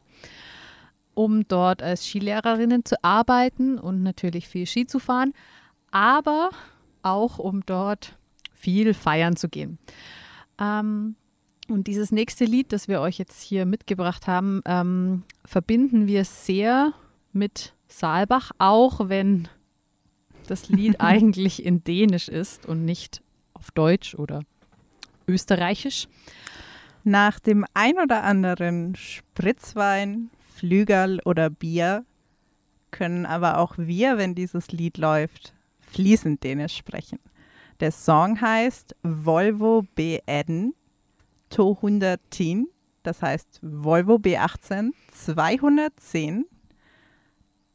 um 1.15 1.47
dort 1.47 1.81
als 1.81 2.05
Skilehrerinnen 2.05 2.85
zu 2.85 3.03
arbeiten 3.03 3.79
und 3.79 4.03
natürlich 4.03 4.47
viel 4.47 4.67
Ski 4.67 4.85
zu 4.85 4.99
fahren, 4.99 5.33
aber 5.89 6.51
auch 7.01 7.39
um 7.39 7.65
dort 7.65 8.17
viel 8.53 8.93
feiern 8.93 9.35
zu 9.35 9.49
gehen. 9.49 9.79
Ähm, 10.59 11.15
und 11.67 11.87
dieses 11.87 12.11
nächste 12.11 12.45
Lied, 12.45 12.73
das 12.73 12.87
wir 12.87 13.01
euch 13.01 13.17
jetzt 13.17 13.41
hier 13.41 13.65
mitgebracht 13.65 14.27
haben, 14.27 14.61
ähm, 14.65 15.23
verbinden 15.45 16.07
wir 16.07 16.25
sehr 16.25 16.93
mit 17.31 17.73
Saalbach, 17.87 18.51
auch 18.57 19.09
wenn 19.09 19.47
das 20.49 20.69
Lied 20.69 20.95
eigentlich 20.99 21.65
in 21.65 21.83
Dänisch 21.83 22.27
ist 22.27 22.65
und 22.65 22.85
nicht 22.85 23.21
auf 23.53 23.71
Deutsch 23.71 24.15
oder 24.15 24.41
Österreichisch. 25.27 26.07
Nach 27.03 27.39
dem 27.39 27.65
ein 27.73 27.97
oder 27.97 28.23
anderen 28.23 28.95
Spritzwein, 28.95 30.29
Flügel 30.55 31.21
oder 31.25 31.49
Bier 31.49 32.05
können 32.91 33.25
aber 33.25 33.59
auch 33.59 33.77
wir, 33.77 34.17
wenn 34.17 34.35
dieses 34.35 34.71
Lied 34.71 34.97
läuft, 34.97 35.53
fließend 35.79 36.43
Dänisch 36.43 36.75
sprechen. 36.75 37.19
Der 37.79 37.91
Song 37.91 38.41
heißt 38.41 38.95
Volvo 39.03 39.85
B1 39.97 40.71
210, 41.49 42.67
das 43.03 43.21
heißt 43.21 43.59
Volvo 43.61 44.15
B18 44.15 44.91
210 45.13 46.45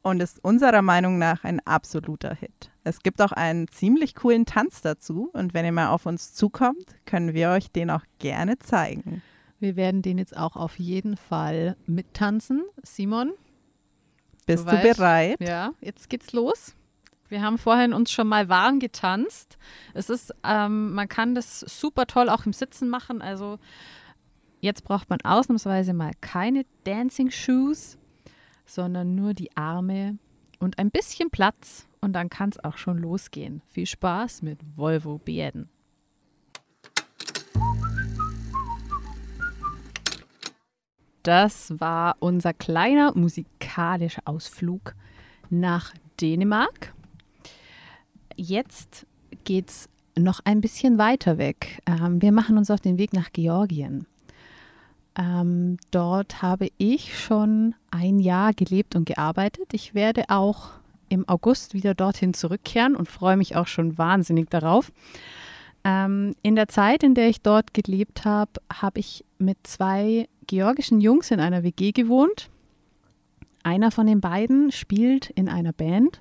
und 0.04 0.22
ist 0.22 0.38
unserer 0.44 0.82
Meinung 0.82 1.18
nach 1.18 1.44
ein 1.44 1.60
absoluter 1.66 2.34
Hit. 2.34 2.70
Es 2.84 3.00
gibt 3.00 3.20
auch 3.22 3.32
einen 3.32 3.66
ziemlich 3.68 4.14
coolen 4.14 4.44
Tanz 4.44 4.82
dazu 4.82 5.30
und 5.32 5.54
wenn 5.54 5.64
ihr 5.64 5.72
mal 5.72 5.88
auf 5.88 6.06
uns 6.06 6.34
zukommt, 6.34 6.84
können 7.06 7.32
wir 7.34 7.50
euch 7.50 7.72
den 7.72 7.90
auch 7.90 8.04
gerne 8.18 8.58
zeigen. 8.58 9.22
Wir 9.58 9.76
werden 9.76 10.02
den 10.02 10.18
jetzt 10.18 10.36
auch 10.36 10.56
auf 10.56 10.78
jeden 10.78 11.16
Fall 11.16 11.76
mittanzen. 11.86 12.64
Simon, 12.82 13.32
bist 14.46 14.66
du, 14.66 14.76
du 14.76 14.82
bereit? 14.82 15.40
Ja, 15.40 15.72
jetzt 15.80 16.10
geht's 16.10 16.32
los. 16.32 16.76
Wir 17.30 17.40
haben 17.40 17.56
vorhin 17.56 17.94
uns 17.94 18.12
schon 18.12 18.28
mal 18.28 18.50
warm 18.50 18.80
getanzt. 18.80 19.56
Es 19.94 20.10
ist, 20.10 20.34
ähm, 20.44 20.92
man 20.92 21.08
kann 21.08 21.34
das 21.34 21.60
super 21.60 22.06
toll 22.06 22.28
auch 22.28 22.44
im 22.44 22.52
Sitzen 22.52 22.90
machen. 22.90 23.22
Also 23.22 23.58
jetzt 24.60 24.84
braucht 24.84 25.08
man 25.08 25.22
ausnahmsweise 25.22 25.94
mal 25.94 26.12
keine 26.20 26.66
Dancing 26.84 27.30
Shoes, 27.30 27.96
sondern 28.66 29.14
nur 29.14 29.34
die 29.34 29.56
Arme 29.56 30.18
und 30.58 30.78
ein 30.78 30.90
bisschen 30.90 31.30
Platz 31.30 31.86
und 32.00 32.12
dann 32.12 32.28
kann 32.28 32.50
es 32.50 32.62
auch 32.62 32.76
schon 32.76 32.98
losgehen. 32.98 33.62
Viel 33.68 33.86
Spaß 33.86 34.42
mit 34.42 34.58
Volvo 34.76 35.18
Beerden. 35.18 35.68
Das 41.22 41.72
war 41.80 42.16
unser 42.20 42.52
kleiner 42.52 43.16
musikalischer 43.16 44.22
Ausflug 44.26 44.94
nach 45.48 45.94
Dänemark. 46.20 46.94
Jetzt 48.36 49.06
geht 49.44 49.70
es 49.70 49.88
noch 50.16 50.40
ein 50.44 50.60
bisschen 50.60 50.98
weiter 50.98 51.38
weg. 51.38 51.80
Ähm, 51.86 52.20
wir 52.20 52.30
machen 52.30 52.58
uns 52.58 52.70
auf 52.70 52.80
den 52.80 52.98
Weg 52.98 53.14
nach 53.14 53.32
Georgien. 53.32 54.06
Ähm, 55.16 55.76
dort 55.90 56.42
habe 56.42 56.68
ich 56.76 57.18
schon 57.18 57.74
ein 57.90 58.18
Jahr 58.18 58.52
gelebt 58.52 58.96
und 58.96 59.04
gearbeitet. 59.04 59.72
Ich 59.72 59.94
werde 59.94 60.24
auch 60.28 60.70
im 61.08 61.28
August 61.28 61.74
wieder 61.74 61.94
dorthin 61.94 62.34
zurückkehren 62.34 62.96
und 62.96 63.08
freue 63.08 63.36
mich 63.36 63.56
auch 63.56 63.66
schon 63.66 63.96
wahnsinnig 63.96 64.50
darauf. 64.50 64.90
Ähm, 65.84 66.34
in 66.42 66.56
der 66.56 66.68
Zeit, 66.68 67.02
in 67.02 67.14
der 67.14 67.28
ich 67.28 67.42
dort 67.42 67.74
gelebt 67.74 68.24
habe, 68.24 68.52
habe 68.72 69.00
ich 69.00 69.24
mit 69.38 69.58
zwei 69.64 70.28
georgischen 70.46 71.00
Jungs 71.00 71.30
in 71.30 71.40
einer 71.40 71.62
WG 71.62 71.92
gewohnt. 71.92 72.50
Einer 73.62 73.90
von 73.90 74.06
den 74.06 74.20
beiden 74.20 74.72
spielt 74.72 75.30
in 75.30 75.48
einer 75.48 75.72
Band, 75.72 76.20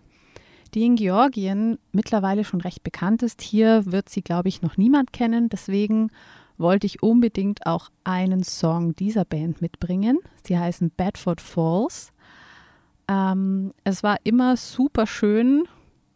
die 0.73 0.85
in 0.85 0.95
Georgien 0.95 1.77
mittlerweile 1.91 2.43
schon 2.43 2.61
recht 2.61 2.83
bekannt 2.83 3.23
ist. 3.23 3.41
Hier 3.41 3.91
wird 3.91 4.09
sie, 4.09 4.21
glaube 4.21 4.49
ich, 4.49 4.61
noch 4.61 4.77
niemand 4.77 5.13
kennen. 5.13 5.49
Deswegen 5.49 6.09
wollte 6.57 6.87
ich 6.87 7.03
unbedingt 7.03 7.65
auch 7.65 7.89
einen 8.03 8.43
Song 8.43 8.95
dieser 8.95 9.25
Band 9.25 9.61
mitbringen. 9.61 10.19
Sie 10.45 10.57
heißen 10.57 10.91
Bedford 10.91 11.41
Falls. 11.41 12.11
Ähm, 13.07 13.73
es 13.83 14.03
war 14.03 14.17
immer 14.23 14.55
super 14.57 15.07
schön, 15.07 15.67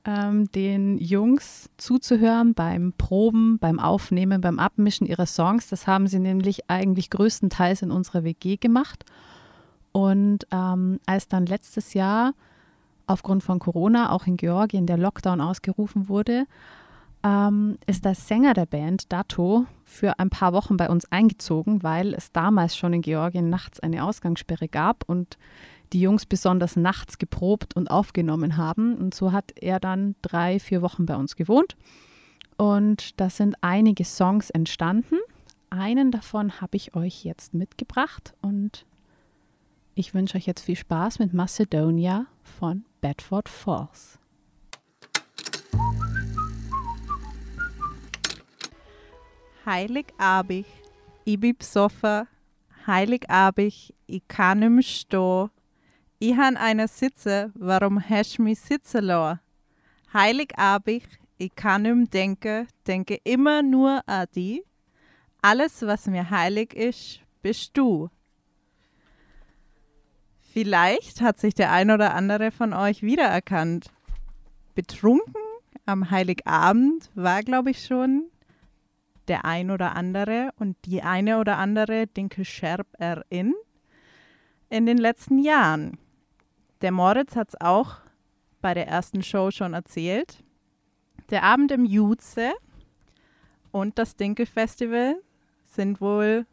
ähm, 0.05 0.49
den 0.51 0.97
Jungs 0.97 1.69
zuzuhören 1.77 2.53
beim 2.53 2.93
Proben, 2.97 3.59
beim 3.59 3.79
Aufnehmen, 3.79 4.39
beim 4.39 4.57
Abmischen 4.57 5.05
ihrer 5.05 5.25
Songs. 5.25 5.67
Das 5.67 5.85
haben 5.85 6.07
sie 6.07 6.19
nämlich 6.19 6.69
eigentlich 6.69 7.09
größtenteils 7.09 7.81
in 7.81 7.91
unserer 7.91 8.23
WG 8.23 8.55
gemacht. 8.55 9.03
Und 9.91 10.47
ähm, 10.51 10.99
als 11.05 11.27
dann 11.27 11.45
letztes 11.45 11.93
Jahr 11.93 12.33
aufgrund 13.05 13.43
von 13.43 13.59
Corona 13.59 14.11
auch 14.11 14.27
in 14.27 14.37
Georgien 14.37 14.85
der 14.85 14.97
Lockdown 14.97 15.41
ausgerufen 15.41 16.07
wurde, 16.07 16.45
ähm, 17.27 17.77
ist 17.87 18.05
der 18.05 18.15
Sänger 18.15 18.53
der 18.53 18.65
Band, 18.65 19.11
Dato, 19.11 19.65
für 19.83 20.17
ein 20.19 20.29
paar 20.29 20.53
Wochen 20.53 20.77
bei 20.77 20.89
uns 20.89 21.11
eingezogen, 21.11 21.83
weil 21.83 22.13
es 22.13 22.31
damals 22.31 22.77
schon 22.77 22.93
in 22.93 23.01
Georgien 23.01 23.49
nachts 23.49 23.81
eine 23.81 24.05
Ausgangssperre 24.05 24.69
gab 24.69 25.03
und 25.07 25.37
die 25.91 25.99
Jungs 26.01 26.25
besonders 26.25 26.75
nachts 26.75 27.17
geprobt 27.17 27.75
und 27.75 27.91
aufgenommen 27.91 28.55
haben. 28.55 28.95
Und 28.95 29.13
so 29.13 29.31
hat 29.31 29.51
er 29.57 29.79
dann 29.79 30.15
drei, 30.21 30.59
vier 30.59 30.81
Wochen 30.81 31.05
bei 31.05 31.15
uns 31.15 31.35
gewohnt. 31.35 31.75
Und 32.57 33.19
da 33.19 33.29
sind 33.29 33.55
einige 33.61 34.05
Songs 34.05 34.49
entstanden. 34.49 35.17
Einen 35.69 36.11
davon 36.11 36.61
habe 36.61 36.77
ich 36.77 36.95
euch 36.95 37.25
jetzt 37.25 37.53
mitgebracht 37.53 38.33
und 38.41 38.85
ich 39.95 40.13
wünsche 40.13 40.37
euch 40.37 40.45
jetzt 40.45 40.61
viel 40.61 40.77
Spaß 40.77 41.19
mit 41.19 41.33
Macedonia 41.33 42.25
von 42.41 42.85
Bedford 43.01 43.49
Falls. 43.49 44.19
Heiligabend, 49.67 50.65
ich 51.25 51.37
bin 51.37 51.57
besoffen. 51.57 52.25
Heiligabend, 52.87 53.93
ich 54.05 54.27
kann 54.29 54.59
nicht 54.59 54.69
mehr 54.69 54.81
stehen. 54.81 55.49
Ich 56.19 56.37
han 56.37 56.55
einer 56.55 56.87
sitze, 56.87 57.51
warum 57.53 58.01
hast 58.01 58.39
mich 58.39 58.61
sitzen 58.61 59.03
lassen? 59.03 59.41
Heiligabend, 60.13 61.03
ich 61.37 61.53
kann 61.53 61.81
nicht 61.81 61.95
mehr 61.95 62.07
denken, 62.07 62.67
denke 62.87 63.19
immer 63.25 63.61
nur 63.61 64.07
an 64.07 64.27
die. 64.33 64.63
Alles, 65.41 65.81
was 65.81 66.07
mir 66.07 66.29
heilig 66.29 66.73
ist, 66.73 67.19
bist 67.41 67.77
du. 67.77 68.09
Vielleicht 70.53 71.19
hat 71.19 71.41
sich 71.41 71.53
der 71.53 71.73
ein 71.73 71.91
oder 71.91 72.13
andere 72.13 72.51
von 72.51 72.71
euch 72.71 73.01
wiedererkannt. 73.01 73.91
Betrunken 74.75 75.35
am 75.85 76.09
Heiligabend 76.09 77.11
war, 77.15 77.43
glaube 77.43 77.71
ich, 77.71 77.85
schon 77.85 78.31
der 79.27 79.45
ein 79.45 79.71
oder 79.71 79.95
andere 79.95 80.51
und 80.57 80.77
die 80.85 81.01
eine 81.01 81.39
oder 81.39 81.57
andere 81.57 82.07
Dinkel 82.07 82.45
Scherb 82.45 82.87
erin 82.97 83.53
in 84.69 84.85
den 84.85 84.97
letzten 84.97 85.39
Jahren. 85.39 85.97
Der 86.81 86.91
Moritz 86.91 87.35
hat 87.35 87.49
es 87.49 87.61
auch 87.61 87.97
bei 88.61 88.73
der 88.73 88.87
ersten 88.87 89.23
Show 89.23 89.51
schon 89.51 89.73
erzählt. 89.73 90.43
Der 91.29 91.43
Abend 91.43 91.71
im 91.71 91.85
Jutze 91.85 92.51
und 93.71 93.97
das 93.99 94.15
Dinkel-Festival 94.15 95.15
sind 95.63 96.01
wohl 96.01 96.45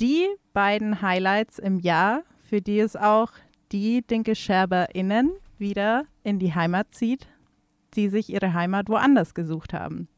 die 0.00 0.26
beiden 0.52 1.00
Highlights 1.02 1.58
im 1.58 1.78
Jahr, 1.78 2.22
für 2.38 2.60
die 2.60 2.80
es 2.80 2.96
auch 2.96 3.32
die 3.72 4.02
DinkelscherberInnen 4.02 5.32
wieder 5.58 6.04
in 6.22 6.38
die 6.38 6.54
Heimat 6.54 6.92
zieht, 6.92 7.28
die 7.94 8.08
sich 8.08 8.30
ihre 8.30 8.52
Heimat 8.52 8.88
woanders 8.88 9.34
gesucht 9.34 9.72
haben. 9.72 10.08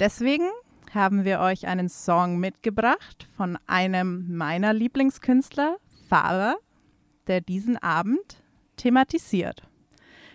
Deswegen 0.00 0.48
haben 0.92 1.24
wir 1.24 1.40
euch 1.40 1.66
einen 1.66 1.88
Song 1.88 2.38
mitgebracht 2.38 3.28
von 3.36 3.58
einem 3.66 4.36
meiner 4.36 4.72
Lieblingskünstler, 4.72 5.76
Faber, 6.08 6.56
der 7.26 7.40
diesen 7.40 7.76
Abend 7.76 8.42
thematisiert. 8.76 9.62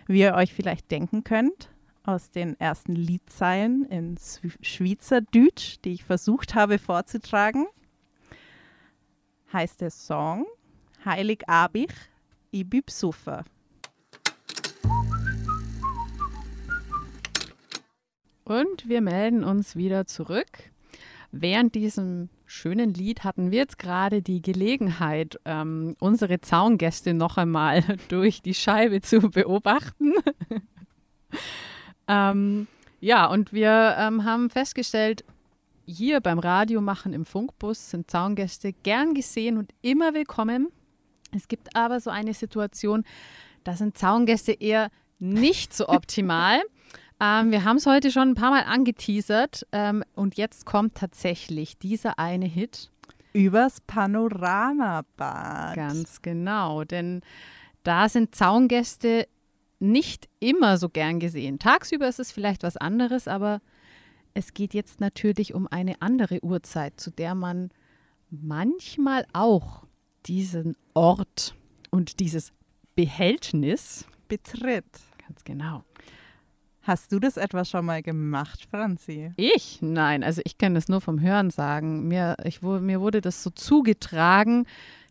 Wie 0.06 0.20
ihr 0.20 0.34
euch 0.34 0.52
vielleicht 0.54 0.90
denken 0.90 1.24
könnt, 1.24 1.70
aus 2.04 2.30
den 2.30 2.58
ersten 2.58 2.94
Liedzeilen 2.94 3.84
in 3.84 4.16
Schweizerdeutsch, 4.62 5.76
die 5.84 5.92
ich 5.92 6.04
versucht 6.04 6.54
habe 6.54 6.78
vorzutragen, 6.78 7.66
heißt 9.52 9.80
der 9.80 9.90
Song 9.90 10.46
Heilig 11.04 11.48
Abich, 11.48 11.92
ich 12.50 12.68
bin. 12.68 12.82
Und 18.44 18.88
wir 18.88 19.00
melden 19.00 19.44
uns 19.44 19.76
wieder 19.76 20.06
zurück. 20.06 20.70
Während 21.32 21.74
diesem 21.74 22.28
schönen 22.46 22.92
Lied 22.92 23.22
hatten 23.22 23.52
wir 23.52 23.58
jetzt 23.58 23.78
gerade 23.78 24.20
die 24.20 24.42
Gelegenheit, 24.42 25.38
ähm, 25.44 25.94
unsere 26.00 26.40
Zaungäste 26.40 27.14
noch 27.14 27.36
einmal 27.36 27.84
durch 28.08 28.42
die 28.42 28.54
Scheibe 28.54 29.00
zu 29.00 29.30
beobachten. 29.30 30.14
ähm, 32.08 32.66
ja, 33.00 33.26
und 33.26 33.52
wir 33.52 33.94
ähm, 33.98 34.24
haben 34.24 34.50
festgestellt, 34.50 35.24
hier 35.86 36.20
beim 36.20 36.38
Radio 36.38 36.80
machen 36.80 37.12
im 37.12 37.24
Funkbus 37.24 37.90
sind 37.90 38.10
Zaungäste 38.10 38.72
gern 38.72 39.14
gesehen 39.14 39.56
und 39.56 39.72
immer 39.82 40.14
willkommen. 40.14 40.68
Es 41.34 41.48
gibt 41.48 41.76
aber 41.76 42.00
so 42.00 42.10
eine 42.10 42.34
Situation, 42.34 43.04
da 43.64 43.74
sind 43.76 43.96
Zaungäste 43.96 44.52
eher 44.52 44.90
nicht 45.18 45.72
so 45.74 45.88
optimal. 45.88 46.60
Ähm, 47.20 47.50
wir 47.50 47.64
haben 47.64 47.76
es 47.76 47.86
heute 47.86 48.10
schon 48.10 48.30
ein 48.30 48.34
paar 48.34 48.50
Mal 48.50 48.64
angeteasert 48.64 49.66
ähm, 49.72 50.02
und 50.14 50.36
jetzt 50.36 50.64
kommt 50.64 50.94
tatsächlich 50.94 51.78
dieser 51.78 52.18
eine 52.18 52.46
Hit. 52.46 52.90
Übers 53.32 53.80
Panoramabad. 53.82 55.76
Ganz 55.76 56.22
genau, 56.22 56.84
denn 56.84 57.20
da 57.82 58.08
sind 58.08 58.34
Zaungäste 58.34 59.28
nicht 59.78 60.28
immer 60.40 60.78
so 60.78 60.88
gern 60.88 61.20
gesehen. 61.20 61.58
Tagsüber 61.58 62.08
ist 62.08 62.20
es 62.20 62.32
vielleicht 62.32 62.62
was 62.62 62.76
anderes, 62.76 63.28
aber 63.28 63.60
es 64.34 64.54
geht 64.54 64.74
jetzt 64.74 65.00
natürlich 65.00 65.54
um 65.54 65.66
eine 65.66 66.00
andere 66.00 66.42
Uhrzeit, 66.42 66.98
zu 66.98 67.10
der 67.10 67.34
man 67.34 67.70
manchmal 68.30 69.26
auch 69.32 69.84
diesen 70.26 70.76
Ort 70.94 71.54
und 71.90 72.20
dieses 72.20 72.52
Behältnis 72.94 74.06
betritt. 74.28 74.84
Ganz 75.18 75.44
genau. 75.44 75.82
Hast 76.82 77.12
du 77.12 77.18
das 77.20 77.36
etwa 77.36 77.64
schon 77.64 77.84
mal 77.84 78.02
gemacht, 78.02 78.66
Franzi? 78.70 79.32
Ich? 79.36 79.78
Nein, 79.82 80.24
also 80.24 80.40
ich 80.44 80.56
kenne 80.56 80.76
das 80.76 80.88
nur 80.88 81.00
vom 81.00 81.20
Hören 81.20 81.50
sagen. 81.50 82.08
Mir, 82.08 82.36
ich, 82.44 82.62
mir 82.62 83.00
wurde 83.00 83.20
das 83.20 83.42
so 83.42 83.50
zugetragen, 83.50 84.66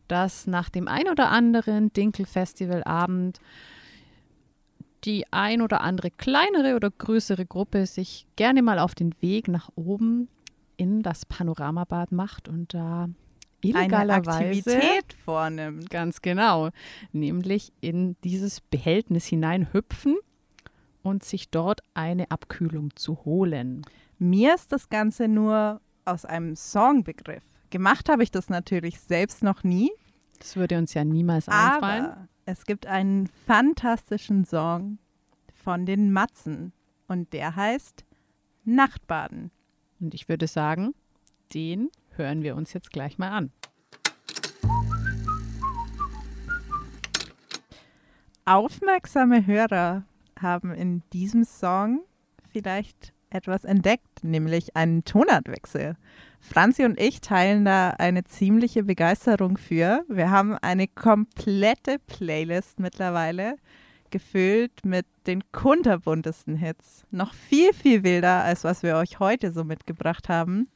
dass 0.07 0.47
nach 0.47 0.69
dem 0.69 0.87
ein 0.87 1.07
oder 1.07 1.29
anderen 1.29 1.93
Dinkel-Festivalabend 1.93 3.39
die 5.05 5.25
ein 5.31 5.61
oder 5.61 5.81
andere 5.81 6.11
kleinere 6.11 6.75
oder 6.75 6.89
größere 6.89 7.45
Gruppe 7.45 7.85
sich 7.85 8.25
gerne 8.35 8.61
mal 8.61 8.79
auf 8.79 8.95
den 8.95 9.13
Weg 9.21 9.47
nach 9.47 9.69
oben 9.75 10.27
in 10.75 11.03
das 11.03 11.25
Panoramabad 11.25 12.11
macht 12.11 12.49
und 12.49 12.73
da 12.73 13.09
illegalerweise 13.61 14.31
eine 14.31 14.49
Aktivität 14.49 15.13
vornimmt. 15.23 15.89
Ganz 15.89 16.21
genau, 16.21 16.69
nämlich 17.11 17.71
in 17.79 18.15
dieses 18.23 18.59
Behältnis 18.61 19.25
hineinhüpfen 19.25 20.17
und 21.01 21.23
sich 21.23 21.49
dort 21.49 21.81
eine 21.93 22.29
Abkühlung 22.31 22.95
zu 22.95 23.25
holen. 23.25 23.83
Mir 24.17 24.55
ist 24.55 24.71
das 24.71 24.89
Ganze 24.89 25.27
nur 25.27 25.81
aus 26.05 26.25
einem 26.25 26.55
Songbegriff. 26.55 27.43
Gemacht 27.69 28.09
habe 28.09 28.23
ich 28.23 28.31
das 28.31 28.49
natürlich 28.49 28.99
selbst 28.99 29.43
noch 29.43 29.63
nie. 29.63 29.91
Das 30.39 30.55
würde 30.55 30.77
uns 30.77 30.93
ja 30.93 31.03
niemals 31.03 31.47
einfallen. 31.47 32.05
Aber 32.05 32.27
es 32.45 32.65
gibt 32.65 32.87
einen 32.87 33.27
fantastischen 33.45 34.45
Song 34.45 34.97
von 35.53 35.85
den 35.85 36.11
Matzen 36.11 36.73
und 37.07 37.31
der 37.33 37.55
heißt 37.55 38.05
Nachtbaden. 38.65 39.51
Und 39.99 40.13
ich 40.13 40.29
würde 40.29 40.47
sagen, 40.47 40.93
den 41.53 41.89
hören 42.15 42.41
wir 42.41 42.55
uns 42.55 42.73
jetzt 42.73 42.91
gleich 42.91 43.17
mal 43.17 43.29
an. 43.29 43.51
Aufmerksame 48.45 49.45
Hörer 49.45 50.05
haben 50.41 50.73
in 50.73 51.03
diesem 51.13 51.43
Song 51.43 52.01
vielleicht 52.51 53.13
etwas 53.29 53.63
entdeckt, 53.63 54.23
nämlich 54.23 54.75
einen 54.75 55.05
Tonartwechsel. 55.05 55.95
Franzi 56.39 56.85
und 56.85 56.99
ich 56.99 57.21
teilen 57.21 57.65
da 57.65 57.91
eine 57.91 58.23
ziemliche 58.23 58.83
Begeisterung 58.83 59.57
für. 59.57 60.03
Wir 60.07 60.31
haben 60.31 60.55
eine 60.55 60.87
komplette 60.87 61.97
Playlist 62.07 62.79
mittlerweile 62.79 63.55
gefüllt 64.09 64.83
mit 64.83 65.05
den 65.27 65.43
kunterbuntesten 65.51 66.55
Hits. 66.55 67.03
Noch 67.11 67.33
viel, 67.33 67.73
viel 67.73 68.03
wilder, 68.03 68.43
als 68.43 68.63
was 68.63 68.81
wir 68.81 68.95
euch 68.95 69.19
heute 69.19 69.51
so 69.51 69.63
mitgebracht 69.63 70.29
haben. 70.29 70.67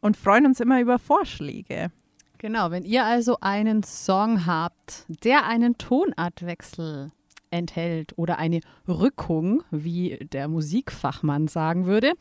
Und 0.00 0.16
freuen 0.16 0.46
uns 0.46 0.60
immer 0.60 0.80
über 0.80 0.98
Vorschläge. 0.98 1.90
Genau, 2.38 2.70
wenn 2.70 2.84
ihr 2.84 3.04
also 3.04 3.38
einen 3.40 3.82
Song 3.82 4.46
habt, 4.46 5.04
der 5.08 5.46
einen 5.46 5.76
Tonartwechsel 5.76 7.12
enthält 7.50 8.16
oder 8.16 8.38
eine 8.38 8.60
Rückung, 8.88 9.62
wie 9.70 10.18
der 10.32 10.48
Musikfachmann 10.48 11.48
sagen 11.48 11.86
würde, 11.86 12.12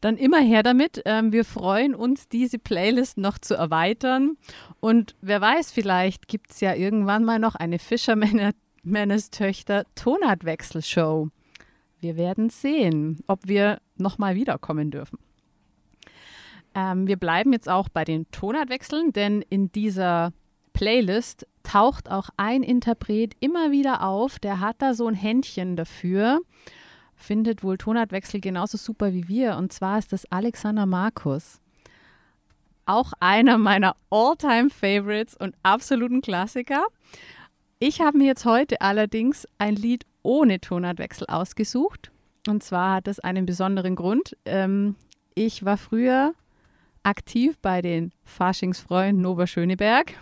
dann 0.00 0.16
immer 0.16 0.40
her 0.40 0.62
damit. 0.62 1.02
Ähm, 1.04 1.32
wir 1.32 1.44
freuen 1.44 1.94
uns, 1.94 2.28
diese 2.28 2.58
Playlist 2.58 3.18
noch 3.18 3.38
zu 3.38 3.54
erweitern. 3.54 4.36
Und 4.80 5.14
wer 5.20 5.40
weiß, 5.40 5.72
vielleicht 5.72 6.28
gibt 6.28 6.50
es 6.50 6.60
ja 6.60 6.74
irgendwann 6.74 7.24
mal 7.24 7.38
noch 7.38 7.54
eine 7.54 7.78
Fischermännes 7.78 9.30
Töchter 9.30 9.84
Tonartwechselshow. 9.94 11.28
Wir 12.00 12.16
werden 12.16 12.50
sehen, 12.50 13.20
ob 13.28 13.46
wir 13.46 13.80
nochmal 13.96 14.34
wiederkommen 14.34 14.90
dürfen. 14.90 15.18
Ähm, 16.74 17.06
wir 17.06 17.16
bleiben 17.16 17.52
jetzt 17.52 17.68
auch 17.68 17.88
bei 17.88 18.04
den 18.04 18.30
Tonartwechseln, 18.30 19.12
denn 19.12 19.42
in 19.48 19.70
dieser 19.70 20.32
Playlist 20.72 21.46
taucht 21.62 22.10
auch 22.10 22.28
ein 22.36 22.62
Interpret 22.62 23.34
immer 23.40 23.70
wieder 23.70 24.02
auf, 24.02 24.38
der 24.38 24.60
hat 24.60 24.76
da 24.80 24.94
so 24.94 25.06
ein 25.06 25.14
Händchen 25.14 25.76
dafür, 25.76 26.40
findet 27.14 27.62
wohl 27.62 27.78
Tonartwechsel 27.78 28.40
genauso 28.40 28.76
super 28.76 29.12
wie 29.12 29.28
wir. 29.28 29.56
Und 29.56 29.72
zwar 29.72 29.98
ist 29.98 30.12
das 30.12 30.30
Alexander 30.30 30.86
Markus. 30.86 31.60
Auch 32.84 33.12
einer 33.20 33.58
meiner 33.58 33.96
All-Time-Favorites 34.10 35.36
und 35.36 35.54
absoluten 35.62 36.20
Klassiker. 36.20 36.84
Ich 37.78 38.00
habe 38.00 38.18
mir 38.18 38.26
jetzt 38.26 38.44
heute 38.44 38.80
allerdings 38.80 39.46
ein 39.58 39.76
Lied 39.76 40.04
ohne 40.22 40.60
Tonartwechsel 40.60 41.26
ausgesucht. 41.28 42.10
Und 42.48 42.62
zwar 42.62 42.96
hat 42.96 43.06
das 43.06 43.20
einen 43.20 43.46
besonderen 43.46 43.94
Grund. 43.94 44.36
Ähm, 44.44 44.96
ich 45.34 45.64
war 45.64 45.76
früher 45.76 46.34
aktiv 47.02 47.58
bei 47.60 47.82
den 47.82 48.12
Faschingsfreunden 48.24 49.26
Oberschöneberg 49.26 50.14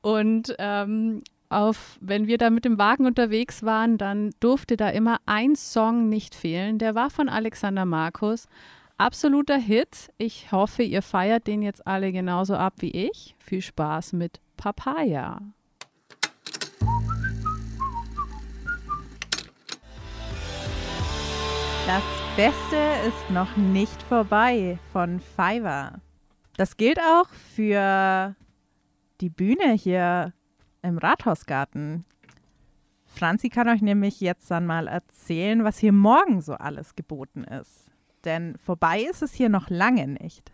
und 0.00 0.54
ähm, 0.58 1.22
auf, 1.52 1.98
wenn 2.00 2.26
wir 2.26 2.38
da 2.38 2.50
mit 2.50 2.64
dem 2.64 2.78
Wagen 2.78 3.06
unterwegs 3.06 3.62
waren, 3.62 3.98
dann 3.98 4.30
durfte 4.40 4.76
da 4.76 4.88
immer 4.88 5.18
ein 5.26 5.54
Song 5.54 6.08
nicht 6.08 6.34
fehlen. 6.34 6.78
Der 6.78 6.94
war 6.94 7.10
von 7.10 7.28
Alexander 7.28 7.84
Markus. 7.84 8.48
Absoluter 8.96 9.58
Hit. 9.58 10.10
Ich 10.16 10.50
hoffe, 10.52 10.82
ihr 10.82 11.02
feiert 11.02 11.46
den 11.46 11.62
jetzt 11.62 11.86
alle 11.86 12.12
genauso 12.12 12.54
ab 12.54 12.74
wie 12.78 12.90
ich. 12.90 13.34
Viel 13.38 13.60
Spaß 13.60 14.14
mit 14.14 14.40
Papaya. 14.56 15.40
Das 21.86 22.02
Beste 22.36 22.76
ist 23.08 23.30
noch 23.30 23.56
nicht 23.56 24.02
vorbei 24.04 24.78
von 24.92 25.20
Fiverr. 25.20 26.00
Das 26.56 26.76
gilt 26.76 27.00
auch 27.00 27.28
für 27.54 28.36
die 29.22 29.30
Bühne 29.30 29.72
hier 29.72 30.34
im 30.82 30.98
Rathausgarten. 30.98 32.04
Franzi 33.06 33.48
kann 33.48 33.68
euch 33.68 33.80
nämlich 33.80 34.20
jetzt 34.20 34.50
dann 34.50 34.66
mal 34.66 34.88
erzählen, 34.88 35.64
was 35.64 35.78
hier 35.78 35.92
morgen 35.92 36.40
so 36.40 36.54
alles 36.54 36.96
geboten 36.96 37.44
ist. 37.44 37.90
Denn 38.24 38.56
vorbei 38.58 39.02
ist 39.02 39.22
es 39.22 39.32
hier 39.32 39.48
noch 39.48 39.70
lange 39.70 40.08
nicht. 40.08 40.52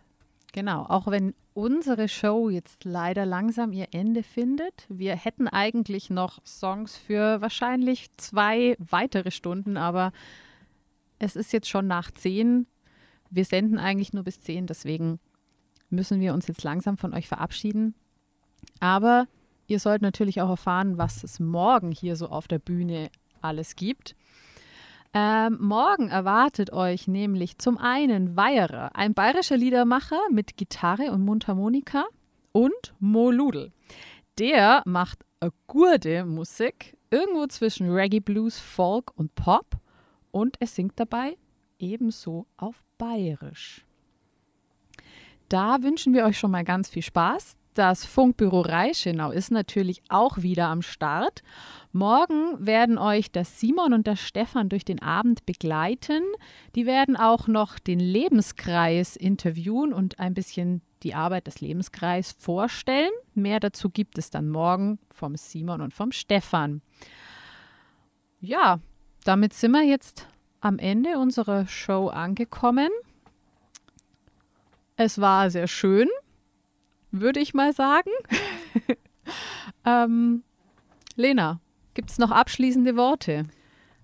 Genau, 0.53 0.83
auch 0.83 1.07
wenn 1.07 1.33
unsere 1.53 2.07
Show 2.07 2.49
jetzt 2.49 2.85
leider 2.85 3.25
langsam 3.25 3.71
ihr 3.71 3.87
Ende 3.91 4.23
findet. 4.23 4.85
Wir 4.89 5.15
hätten 5.15 5.47
eigentlich 5.47 6.09
noch 6.09 6.43
Songs 6.45 6.97
für 6.97 7.41
wahrscheinlich 7.41 8.09
zwei 8.17 8.75
weitere 8.79 9.31
Stunden, 9.31 9.77
aber 9.77 10.11
es 11.19 11.35
ist 11.35 11.53
jetzt 11.53 11.69
schon 11.69 11.87
nach 11.87 12.11
zehn. 12.11 12.65
Wir 13.29 13.45
senden 13.45 13.77
eigentlich 13.77 14.13
nur 14.13 14.23
bis 14.23 14.41
zehn, 14.41 14.65
deswegen 14.65 15.19
müssen 15.89 16.19
wir 16.19 16.33
uns 16.33 16.47
jetzt 16.47 16.63
langsam 16.63 16.97
von 16.97 17.13
euch 17.13 17.27
verabschieden. 17.27 17.93
Aber 18.79 19.27
ihr 19.67 19.79
sollt 19.79 20.01
natürlich 20.01 20.41
auch 20.41 20.49
erfahren, 20.49 20.97
was 20.97 21.23
es 21.23 21.39
morgen 21.39 21.91
hier 21.91 22.15
so 22.15 22.27
auf 22.27 22.47
der 22.47 22.59
Bühne 22.59 23.09
alles 23.41 23.75
gibt. 23.75 24.15
Ähm, 25.13 25.57
morgen 25.59 26.09
erwartet 26.09 26.71
euch 26.71 27.07
nämlich 27.07 27.57
zum 27.57 27.79
einen 27.79 28.35
Weierer, 28.35 28.95
ein 28.95 29.15
bayerischer 29.15 29.57
Liedermacher 29.57 30.19
mit 30.31 30.55
Gitarre 30.55 31.11
und 31.11 31.25
Mundharmonika 31.25 32.05
und 32.51 32.93
Mo 32.99 33.31
Ludl. 33.31 33.71
Der 34.37 34.83
macht 34.85 35.25
eine 35.39 35.51
gute 35.65 36.25
Musik, 36.25 36.95
irgendwo 37.09 37.47
zwischen 37.47 37.89
Reggae, 37.89 38.19
Blues, 38.19 38.59
Folk 38.59 39.11
und 39.15 39.33
Pop 39.33 39.77
und 40.31 40.57
er 40.59 40.67
singt 40.67 40.99
dabei 40.99 41.37
ebenso 41.79 42.45
auf 42.57 42.83
Bayerisch. 42.97 43.85
Da 45.47 45.81
wünschen 45.81 46.13
wir 46.13 46.25
euch 46.25 46.37
schon 46.37 46.51
mal 46.51 46.63
ganz 46.63 46.89
viel 46.89 47.01
Spaß. 47.01 47.57
Das 47.73 48.03
Funkbüro 48.03 48.61
Reichenau 48.61 49.31
ist 49.31 49.51
natürlich 49.51 50.01
auch 50.09 50.39
wieder 50.39 50.67
am 50.67 50.81
Start. 50.81 51.43
Morgen 51.91 52.65
werden 52.65 52.97
euch 52.97 53.31
der 53.31 53.45
Simon 53.45 53.93
und 53.93 54.07
der 54.07 54.15
Stefan 54.15 54.69
durch 54.69 54.83
den 54.83 55.01
Abend 55.01 55.45
begleiten. 55.45 56.23
Die 56.75 56.85
werden 56.85 57.15
auch 57.15 57.47
noch 57.47 57.77
den 57.77 57.99
Lebenskreis 57.99 59.15
interviewen 59.15 59.93
und 59.93 60.19
ein 60.19 60.33
bisschen 60.33 60.81
die 61.03 61.13
Arbeit 61.13 61.47
des 61.47 61.61
Lebenskreis 61.61 62.35
vorstellen. 62.37 63.11
Mehr 63.33 63.59
dazu 63.59 63.89
gibt 63.89 64.17
es 64.17 64.31
dann 64.31 64.49
morgen 64.49 64.99
vom 65.09 65.35
Simon 65.35 65.81
und 65.81 65.93
vom 65.93 66.11
Stefan. 66.11 66.81
Ja, 68.41 68.79
damit 69.23 69.53
sind 69.53 69.71
wir 69.71 69.83
jetzt 69.83 70.27
am 70.59 70.79
Ende 70.79 71.17
unserer 71.17 71.67
Show 71.67 72.07
angekommen. 72.07 72.89
Es 74.95 75.21
war 75.21 75.49
sehr 75.49 75.67
schön, 75.67 76.09
würde 77.11 77.39
ich 77.39 77.53
mal 77.53 77.73
sagen. 77.73 78.11
ähm, 79.85 80.43
Lena, 81.15 81.59
gibt 81.93 82.11
es 82.11 82.17
noch 82.17 82.31
abschließende 82.31 82.95
Worte? 82.95 83.45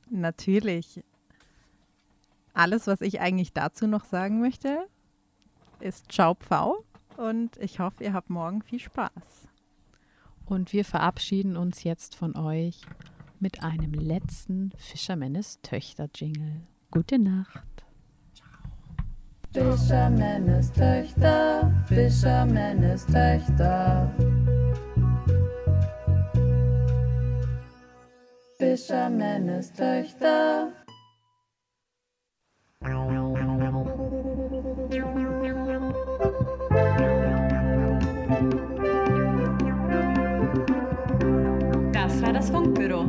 Natürlich. 0.10 1.04
Alles, 2.54 2.88
was 2.88 3.02
ich 3.02 3.20
eigentlich 3.20 3.54
dazu 3.54 3.88
noch 3.88 4.06
sagen 4.06 4.39
möchte, 4.39 4.88
ist 5.80 6.12
Ciao 6.12 6.36
Pfau 6.36 6.84
und 7.18 7.58
ich 7.58 7.80
hoffe, 7.80 8.04
ihr 8.04 8.13
habt 8.13 8.30
morgen 8.30 8.62
viel 8.62 8.80
Spaß. 8.80 9.48
Und 10.46 10.74
wir 10.74 10.86
verabschieden 10.86 11.58
uns 11.58 11.84
jetzt 11.84 12.15
von 12.15 12.36
euch 12.38 12.82
mit 13.39 13.63
einem 13.63 13.94
letzten 13.94 14.72
Fischermännes 14.78 15.60
Töchter-Jingle. 15.62 16.62
Gute 16.91 17.20
Nacht. 17.20 17.75
Fischermännes 19.56 20.70
Töchter, 20.74 21.72
Fischermännes 21.88 23.06
Töchter. 23.06 24.12
Fischermännes 28.60 29.72
Töchter. 29.72 30.74
Das 41.94 42.22
war 42.22 42.34
das 42.34 42.50
Funkbüro. 42.50 43.06